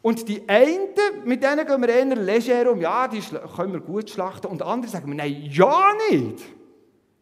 Und 0.00 0.28
die 0.28 0.48
einen, 0.48 0.94
mit 1.24 1.42
denen 1.42 1.66
gehen 1.66 1.80
wir 1.82 1.88
eher 1.88 2.16
leger 2.16 2.70
um, 2.70 2.80
ja, 2.80 3.08
die 3.08 3.20
können 3.56 3.72
wir 3.72 3.80
gut 3.80 4.08
schlachten. 4.08 4.46
Und 4.46 4.62
andere 4.62 4.90
sagen 4.90 5.08
wir, 5.08 5.16
nein, 5.16 5.48
ja 5.50 5.88
nicht. 6.10 6.44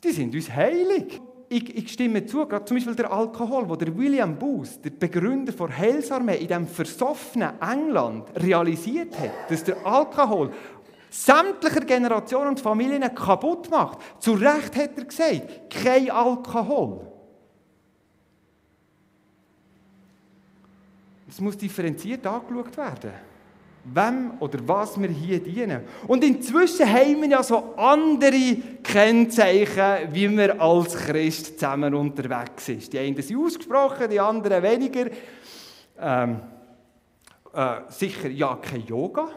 Die 0.05 0.11
sind 0.11 0.35
uns 0.35 0.51
heilig. 0.51 1.21
Ich, 1.49 1.75
ich 1.75 1.92
stimme 1.92 2.27
zu, 2.27 2.45
gerade 2.45 2.66
zum 2.66 2.77
Beispiel 2.77 2.95
der 2.95 3.11
Alkohol, 3.11 3.69
wo 3.69 3.77
der 3.77 3.97
William 3.97 4.38
Booth, 4.38 4.85
der 4.85 4.90
Begründer 4.90 5.53
der 5.53 5.79
Heilsarmee 5.79 6.37
in 6.37 6.49
diesem 6.49 6.66
versoffenen 6.66 7.53
England 7.61 8.29
realisiert 8.37 9.19
hat, 9.19 9.31
dass 9.49 9.64
der 9.64 9.85
Alkohol 9.87 10.51
sämtlicher 11.24 11.81
Generationen 11.81 12.48
und 12.48 12.61
Familien 12.61 13.14
kaputt 13.14 13.70
macht. 13.70 13.98
Zu 14.20 14.33
Recht 14.35 14.76
hat 14.76 14.96
er 14.96 15.05
gesagt, 15.05 15.70
kein 15.70 16.11
Alkohol. 16.11 17.00
Es 21.29 21.40
muss 21.40 21.57
differenziert 21.57 22.26
angeschaut 22.26 22.76
werden. 22.76 23.12
wem 23.85 24.33
oder 24.40 24.59
was 24.66 25.00
wir 25.00 25.09
hier 25.09 25.40
dienen. 25.42 25.83
Und 26.07 26.24
inzwischen 26.24 26.90
haben 26.92 27.22
wir 27.22 27.29
ja 27.29 27.42
so 27.42 27.74
andere 27.76 28.57
Kennzeichen, 28.83 30.12
wie 30.12 30.29
man 30.29 30.59
als 30.59 30.96
Christ 30.96 31.59
zusammen 31.59 31.94
unterwegs 31.94 32.68
ist. 32.68 32.92
Die 32.92 32.98
einen 32.98 33.20
sind 33.22 33.38
ausgesprochen, 33.38 34.11
die 34.11 34.18
anderen 34.18 34.62
weniger. 34.62 35.07
Ähm, 36.00 36.40
äh, 37.55 37.76
sicher 37.88 38.29
ja 38.29 38.57
kein 38.57 38.85
Yoga. 38.85 39.29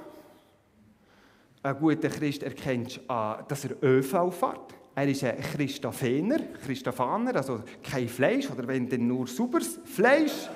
Ein 1.61 1.77
guter 1.77 2.07
Christ 2.07 2.43
erkennt, 2.43 3.01
dass 3.07 3.65
er 3.65 3.83
ÖV 3.83 4.31
fährt. 4.31 4.73
Er 4.95 5.07
ist 5.07 5.23
ein 5.25 5.41
Christophener, 5.41 6.39
Christophaner, 6.65 7.35
also 7.35 7.61
kein 7.83 8.07
Fleisch 8.07 8.49
oder 8.49 8.65
wenn 8.67 8.87
dann 8.87 9.07
nur 9.07 9.27
sauberes 9.27 9.79
Fleisch. 9.83 10.49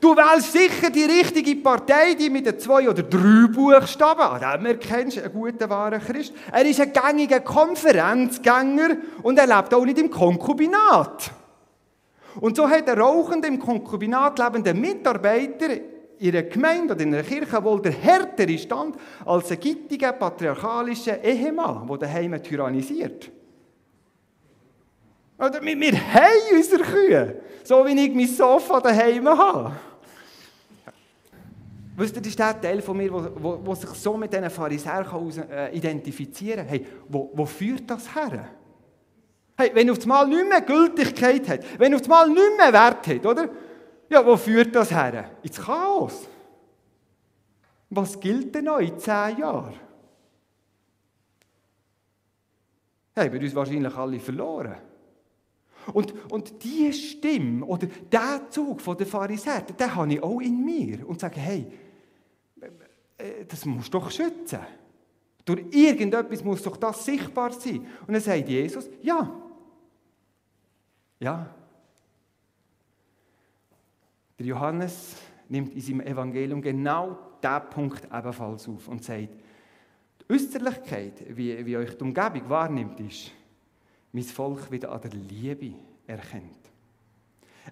Du 0.00 0.16
wählst 0.16 0.52
sicher 0.52 0.90
die 0.90 1.04
richtige 1.04 1.56
Partei, 1.56 2.14
die 2.14 2.30
mit 2.30 2.46
den 2.46 2.58
zwei 2.58 2.88
oder 2.88 3.02
drei 3.02 3.46
Buchstaben. 3.48 4.20
An 4.20 4.60
dem 4.60 4.66
erkennst 4.66 5.18
du 5.18 5.22
einen 5.22 5.32
guten, 5.32 5.70
wahren 5.70 6.00
Christ. 6.00 6.32
Er 6.50 6.64
ist 6.64 6.80
ein 6.80 6.92
gängiger 6.92 7.40
Konferenzgänger 7.40 8.96
und 9.22 9.38
er 9.38 9.46
lebt 9.46 9.72
auch 9.74 9.84
nicht 9.84 9.98
im 9.98 10.10
Konkubinat. 10.10 11.30
Und 12.40 12.56
so 12.56 12.68
hat 12.68 12.88
der 12.88 12.98
rauchende, 12.98 13.48
im 13.48 13.58
Konkubinat 13.58 14.38
lebende 14.38 14.74
Mitarbeiter 14.74 15.68
einer 16.20 16.42
Gemeinde 16.42 16.94
oder 16.94 17.02
in 17.02 17.14
einer 17.14 17.22
Kirche 17.22 17.62
wohl 17.64 17.80
der 17.82 17.92
härtere 17.92 18.58
Stand 18.58 18.96
als 19.24 19.50
ein 19.50 19.60
gittiger, 19.60 20.12
patriarchalischer 20.12 21.22
Ehemann, 21.22 21.86
der 21.88 21.98
daheim 21.98 22.42
tyrannisiert. 22.42 23.30
Oder 25.38 25.60
wir, 25.62 25.80
wir 25.80 26.14
haben 26.14 26.56
unsere 26.56 26.82
Kühe, 26.82 27.40
so 27.64 27.84
wie 27.86 28.06
ich 28.06 28.14
mein 28.14 28.28
Sofa 28.28 28.80
daheim 28.80 29.28
habe. 29.28 29.72
Wisst 31.96 32.16
ihr, 32.16 32.22
das 32.22 32.30
ist 32.30 32.38
der 32.38 32.60
Teil 32.60 32.82
von 32.82 32.96
mir, 32.96 33.10
der 33.10 33.76
sich 33.76 33.90
so 33.90 34.16
mit 34.16 34.32
diesen 34.32 34.50
Pharisäern 34.50 35.06
äh, 35.50 35.76
identifizieren 35.76 36.66
kann. 36.66 36.68
Hey, 36.68 36.86
wo, 37.08 37.30
wo 37.32 37.46
führt 37.46 37.88
das 37.88 38.12
her? 38.14 38.48
Hey, 39.56 39.70
wenn 39.74 39.88
auf 39.90 40.02
einmal 40.02 40.26
nicht 40.26 40.48
mehr 40.48 40.60
Gültigkeit 40.60 41.48
hat, 41.48 41.60
wenn 41.78 41.94
auf 41.94 42.02
einmal 42.02 42.28
nicht 42.28 42.56
mehr 42.56 42.72
Wert 42.72 43.06
hat, 43.06 43.26
oder? 43.26 43.48
Ja, 44.08 44.24
wo 44.24 44.36
führt 44.36 44.74
das 44.74 44.90
her? 44.90 45.30
Ins 45.42 45.60
Chaos. 45.60 46.28
Was 47.90 48.18
gilt 48.18 48.54
denn 48.54 48.64
noch 48.64 48.78
in 48.78 48.98
zehn 48.98 49.38
Jahren? 49.38 49.74
Haben 53.16 53.32
wir 53.32 53.40
uns 53.40 53.54
wahrscheinlich 53.54 53.94
alle 53.94 54.18
verloren. 54.18 54.76
Und, 55.92 56.32
und 56.32 56.64
diese 56.64 56.92
Stimme 56.92 57.64
oder 57.64 57.86
der 57.86 58.48
Zug 58.48 58.80
von 58.80 58.96
der 58.96 59.06
Pharisäer, 59.06 59.60
den 59.62 59.94
habe 59.94 60.12
ich 60.14 60.22
auch 60.22 60.40
in 60.40 60.64
mir. 60.64 61.06
Und 61.06 61.20
sage, 61.20 61.38
hey, 61.38 61.66
äh, 63.18 63.44
das 63.46 63.64
musst 63.64 63.92
du 63.92 63.98
doch 63.98 64.10
schützen. 64.10 64.60
Durch 65.44 65.62
irgendetwas 65.70 66.42
muss 66.42 66.62
doch 66.62 66.76
das 66.76 67.04
sichtbar 67.04 67.52
sein. 67.52 67.86
Und 68.06 68.14
dann 68.14 68.22
sagt 68.22 68.48
Jesus, 68.48 68.88
ja. 69.02 69.40
Ja. 71.20 71.54
Der 74.38 74.46
Johannes 74.46 75.16
nimmt 75.48 75.74
in 75.74 75.80
seinem 75.80 76.00
Evangelium 76.00 76.60
genau 76.60 77.18
diesen 77.42 77.70
Punkt 77.70 78.04
ebenfalls 78.04 78.68
auf 78.68 78.88
und 78.88 79.04
sagt, 79.04 79.28
die 80.20 80.32
Äußerlichkeit, 80.32 81.24
wie, 81.36 81.64
wie 81.64 81.76
euch 81.76 81.96
die 81.96 82.02
Umgebung 82.02 82.48
wahrnimmt, 82.48 82.98
ist, 83.00 83.30
mein 84.12 84.24
Volk 84.24 84.70
wieder 84.70 84.90
an 84.90 85.00
der 85.00 85.10
Liebe 85.10 85.74
erkennt. 86.06 86.64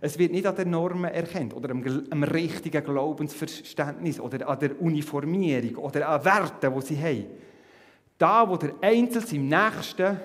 Es 0.01 0.19
wird 0.19 0.33
nicht 0.33 0.47
an 0.47 0.57
den 0.57 0.71
Normen 0.71 1.11
erkannt 1.13 1.55
oder 1.55 1.71
am, 1.71 1.85
am 2.11 2.23
richtigen 2.25 2.83
Glaubensverständnis 2.83 4.21
oder 4.21 4.49
an 4.49 4.59
der 4.59 4.81
Uniformierung 4.81 5.77
oder 5.77 6.09
an 6.09 6.25
Werten, 6.25 6.75
die 6.75 6.87
sie 6.87 7.03
haben. 7.03 7.27
Da, 8.17 8.49
wo 8.49 8.57
der 8.57 8.75
Einzelne 8.81 9.27
im 9.33 9.49
Nächsten 9.49 10.17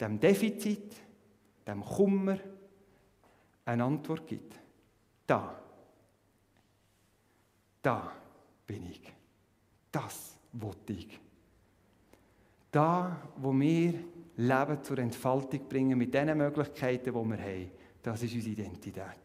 dem 0.00 0.18
Defizit, 0.18 0.94
dem 1.66 1.84
Kummer 1.84 2.38
eine 3.64 3.84
Antwort 3.84 4.26
gibt. 4.26 4.54
Da. 5.30 5.56
Da 7.80 8.12
bin 8.66 8.90
ich. 8.90 9.00
Das 9.92 10.36
wollte 10.54 10.92
ich. 10.92 11.20
Da, 12.72 13.16
wo 13.36 13.52
wir 13.52 13.94
Leben 14.36 14.82
zur 14.82 14.98
Entfaltung 14.98 15.68
bringen 15.68 15.96
mit 15.96 16.12
den 16.12 16.36
Möglichkeiten, 16.36 17.04
die 17.04 17.12
wir 17.12 17.38
haben. 17.38 17.70
Das 18.02 18.20
ist 18.24 18.34
unsere 18.34 18.54
Identität. 18.54 19.20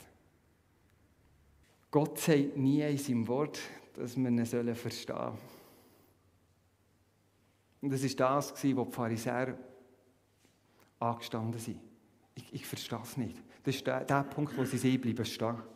Gott 1.89 2.19
sagt 2.19 2.55
nie 2.55 2.81
in 2.81 2.97
seinem 2.99 3.27
Wort, 3.27 3.59
dass 3.95 4.15
wir 4.15 4.29
ihn 4.29 4.45
verstehen 4.45 5.15
sollen. 5.15 5.37
Und 7.81 7.89
das 7.89 8.03
ist 8.03 8.19
das, 8.19 8.51
was 8.51 8.61
die 8.61 8.75
Pharisäer 8.75 9.57
angestanden 10.99 11.59
sind. 11.59 11.79
Ich, 12.35 12.53
ich 12.53 12.65
verstehe 12.67 13.01
es 13.01 13.17
nicht. 13.17 13.41
Das 13.63 13.75
ist 13.75 13.87
der, 13.87 14.03
der 14.03 14.23
Punkt, 14.23 14.55
wo 14.55 14.65
sie 14.65 14.77
sehen 14.77 15.01
bleiben 15.01 15.25
stehen. 15.25 15.74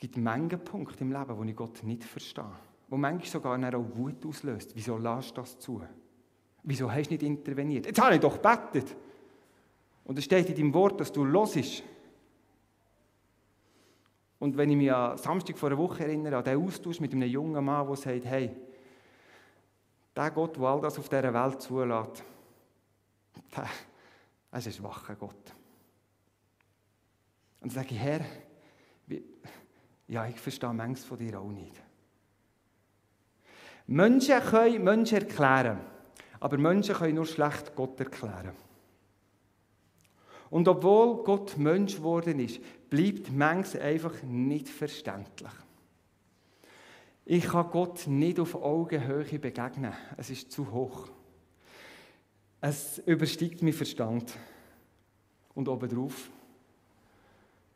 Gibt 0.00 0.16
Mengen 0.16 0.58
Punkte 0.64 1.04
im 1.04 1.12
Leben, 1.12 1.38
wo 1.38 1.44
ich 1.44 1.54
Gott 1.54 1.82
nicht 1.84 2.04
verstehe 2.04 2.50
wo 2.90 2.96
manchmal 2.96 3.30
sogar 3.30 3.74
auch 3.74 3.96
Wut 3.96 4.26
auslöst. 4.26 4.72
Wieso 4.74 4.98
lässt 4.98 5.30
du 5.30 5.40
das 5.40 5.58
zu? 5.58 5.80
Wieso 6.64 6.90
hast 6.90 7.06
du 7.06 7.14
nicht 7.14 7.22
interveniert? 7.22 7.86
Jetzt 7.86 8.00
habe 8.00 8.16
ich 8.16 8.20
doch 8.20 8.42
gebetet. 8.42 8.96
Und 10.04 10.18
es 10.18 10.24
steht 10.24 10.48
in 10.48 10.56
deinem 10.56 10.74
Wort, 10.74 11.00
dass 11.00 11.12
du 11.12 11.24
losisch. 11.24 11.84
Und 14.40 14.56
wenn 14.56 14.70
ich 14.70 14.76
mich 14.76 14.92
an 14.92 15.16
Samstag 15.18 15.56
vor 15.56 15.68
einer 15.68 15.78
Woche 15.78 16.04
erinnere, 16.04 16.38
an 16.38 16.44
den 16.44 16.66
Austausch 16.66 16.98
mit 16.98 17.12
einem 17.12 17.28
jungen 17.28 17.64
Mann, 17.64 17.86
der 17.86 17.96
sagt, 17.96 18.24
hey, 18.24 18.50
der 20.16 20.30
Gott, 20.32 20.56
der 20.56 20.64
all 20.64 20.80
das 20.80 20.98
auf 20.98 21.08
dieser 21.08 21.32
Welt 21.32 21.62
zulässt, 21.62 22.24
das 24.50 24.66
ist 24.66 24.66
ein 24.66 24.84
schwacher 24.84 25.14
Gott. 25.14 25.54
Und 27.60 27.70
dann 27.70 27.70
sage 27.70 27.94
ich, 27.94 28.00
Herr, 28.00 28.24
ja, 30.10 30.26
ich 30.26 30.40
verstehe 30.40 30.72
manches 30.72 31.04
von 31.04 31.18
dir 31.18 31.40
auch 31.40 31.52
nicht. 31.52 31.80
Menschen 33.86 34.40
können 34.40 34.82
Menschen 34.82 35.18
erklären, 35.18 35.80
aber 36.40 36.58
Menschen 36.58 36.96
können 36.96 37.14
nur 37.14 37.26
schlecht 37.26 37.76
Gott 37.76 37.98
erklären. 38.00 38.52
Und 40.50 40.66
obwohl 40.66 41.22
Gott 41.22 41.56
Mensch 41.58 41.96
geworden 41.96 42.40
ist, 42.40 42.60
bleibt 42.90 43.30
manches 43.32 43.76
einfach 43.76 44.20
nicht 44.24 44.68
verständlich. 44.68 45.52
Ich 47.24 47.44
kann 47.44 47.70
Gott 47.70 48.08
nicht 48.08 48.40
auf 48.40 48.56
Augenhöhe 48.56 49.38
begegnen. 49.38 49.92
Es 50.16 50.30
ist 50.30 50.50
zu 50.50 50.72
hoch. 50.72 51.08
Es 52.60 52.98
übersteigt 53.06 53.62
mein 53.62 53.72
Verstand. 53.72 54.36
Und 55.54 55.68
obendrauf, 55.68 56.30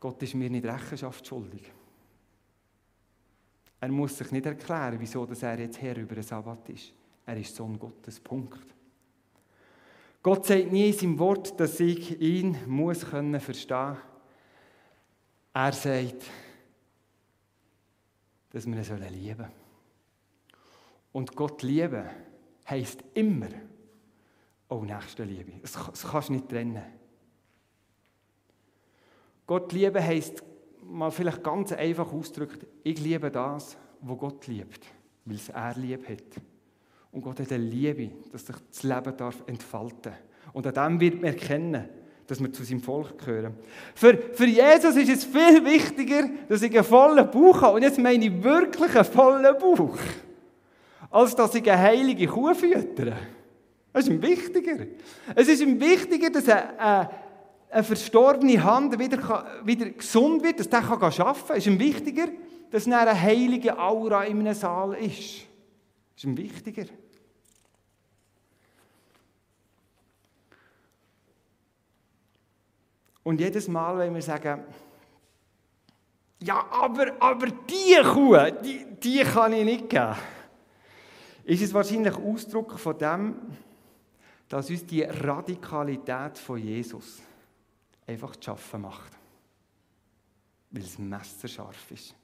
Gott 0.01 0.21
ist 0.21 0.35
mir 0.35 0.49
nicht 0.49 0.65
Rechenschaft 0.65 1.25
schuldig. 1.25 1.71
Er 3.79 3.89
muss 3.89 4.17
sich 4.17 4.31
nicht 4.31 4.45
erklären, 4.45 4.99
wieso 4.99 5.25
er 5.25 5.59
jetzt 5.59 5.81
Herr 5.81 5.97
über 5.97 6.15
den 6.15 6.23
Sabbat 6.23 6.69
ist. 6.69 6.93
Er 7.25 7.37
ist 7.37 7.55
Sohn 7.55 7.77
Gottes. 7.77 8.19
Punkt. 8.19 8.65
Gott 10.21 10.45
sagt 10.45 10.71
nie 10.71 10.87
in 10.87 10.93
seinem 10.93 11.19
Wort, 11.19 11.59
dass 11.59 11.79
ich 11.79 12.19
ihn 12.19 12.57
muss 12.67 13.05
können 13.05 13.39
verstehen. 13.39 13.97
Er 15.53 15.71
sagt, 15.71 16.23
dass 18.49 18.65
wir 18.65 18.75
ihn 18.75 19.13
lieben 19.13 19.37
sollen. 19.37 19.51
Und 21.11 21.35
Gott 21.35 21.61
lieben 21.61 22.09
heisst 22.69 23.03
immer 23.13 23.49
auch 24.67 24.83
Nächstenliebe. 24.83 25.53
Das, 25.61 25.73
kannst 26.03 26.29
du 26.29 26.33
nicht 26.33 26.49
trennen. 26.49 26.83
Gott 29.47 29.71
lieben 29.71 30.03
heisst 30.03 30.43
mal 30.87 31.11
vielleicht 31.11 31.43
ganz 31.43 31.71
einfach 31.71 32.11
ausgedrückt, 32.11 32.65
ich 32.83 32.99
liebe 32.99 33.31
das, 33.31 33.77
was 34.01 34.17
Gott 34.17 34.47
liebt, 34.47 34.85
weil 35.25 35.35
es 35.35 35.49
er 35.49 35.73
lieb 35.75 36.07
hat. 36.07 36.41
Und 37.11 37.21
Gott 37.21 37.39
hat 37.39 37.51
eine 37.51 37.63
Liebe, 37.63 38.11
dass 38.31 38.45
sich 38.45 38.55
das 38.69 38.83
Leben 38.83 39.15
darf 39.15 39.41
entfalten 39.47 40.13
Und 40.51 40.67
an 40.67 40.73
dem 40.73 40.99
wird 40.99 41.15
man 41.15 41.25
erkennen, 41.25 41.87
dass 42.27 42.41
wir 42.41 42.51
zu 42.51 42.63
seinem 42.63 42.81
Volk 42.81 43.17
gehören. 43.19 43.55
Für, 43.93 44.17
für 44.33 44.45
Jesus 44.45 44.95
ist 44.95 45.09
es 45.09 45.25
viel 45.25 45.63
wichtiger, 45.63 46.29
dass 46.49 46.61
ich 46.61 46.75
einen 46.75 46.83
vollen 46.83 47.29
Bauch 47.29 47.61
habe. 47.61 47.75
Und 47.75 47.83
jetzt 47.83 47.99
meine 47.99 48.25
ich 48.25 48.43
wirklich 48.43 48.95
einen 48.95 49.05
vollen 49.05 49.57
Bauch. 49.57 49.97
Als 51.09 51.35
dass 51.35 51.55
ich 51.55 51.71
eine 51.71 51.81
heilige 51.81 52.27
Kuh 52.27 52.53
füttere. 52.53 53.15
Das 53.93 54.03
ist 54.03 54.09
ihm 54.09 54.21
wichtiger. 54.21 54.85
Es 55.35 55.47
ist 55.47 55.61
ihm 55.61 55.79
wichtiger, 55.79 56.29
dass 56.29 56.47
er, 56.49 56.73
äh, 57.01 57.07
eine 57.75 57.83
verstorbene 57.83 58.63
Hand 58.63 58.97
wieder, 58.97 59.45
wieder 59.65 59.89
gesund 59.89 60.41
wird, 60.43 60.61
dass 60.61 60.69
der 60.69 60.79
kann 60.79 61.03
arbeiten 61.03 61.45
kann, 61.45 61.57
ist 61.57 61.67
ihm 61.67 61.77
wichtiger, 61.77 62.27
dass 62.71 62.87
eine 62.87 63.21
heilige 63.21 63.77
Aura 63.77 64.23
in 64.23 64.39
einem 64.39 64.53
Saal 64.53 64.93
ist. 64.93 65.41
Ist 66.15 66.23
ihm 66.23 66.37
wichtiger. 66.37 66.85
Und 73.23 73.41
jedes 73.41 73.67
Mal, 73.67 73.97
wenn 73.97 74.15
wir 74.15 74.21
sagen, 74.21 74.63
ja, 76.39 76.65
aber, 76.71 77.11
aber 77.19 77.47
die 77.47 78.01
Kuh, 78.03 78.37
die, 78.63 78.85
die 79.03 79.19
kann 79.23 79.51
ich 79.51 79.65
nicht 79.65 79.89
geben. 79.89 80.15
Ist 81.43 81.61
es 81.61 81.73
wahrscheinlich 81.73 82.15
Ausdruck 82.15 82.79
von 82.79 82.97
dem, 82.97 83.35
dass 84.47 84.69
uns 84.69 84.85
die 84.85 85.01
Radikalität 85.01 86.37
von 86.37 86.57
Jesus 86.57 87.21
einfach 88.07 88.35
zu 88.35 88.43
schaffen 88.43 88.81
macht. 88.81 89.11
Weil 90.71 90.83
es 90.83 90.97
messerscharf 90.97 91.91
ist. 91.91 92.15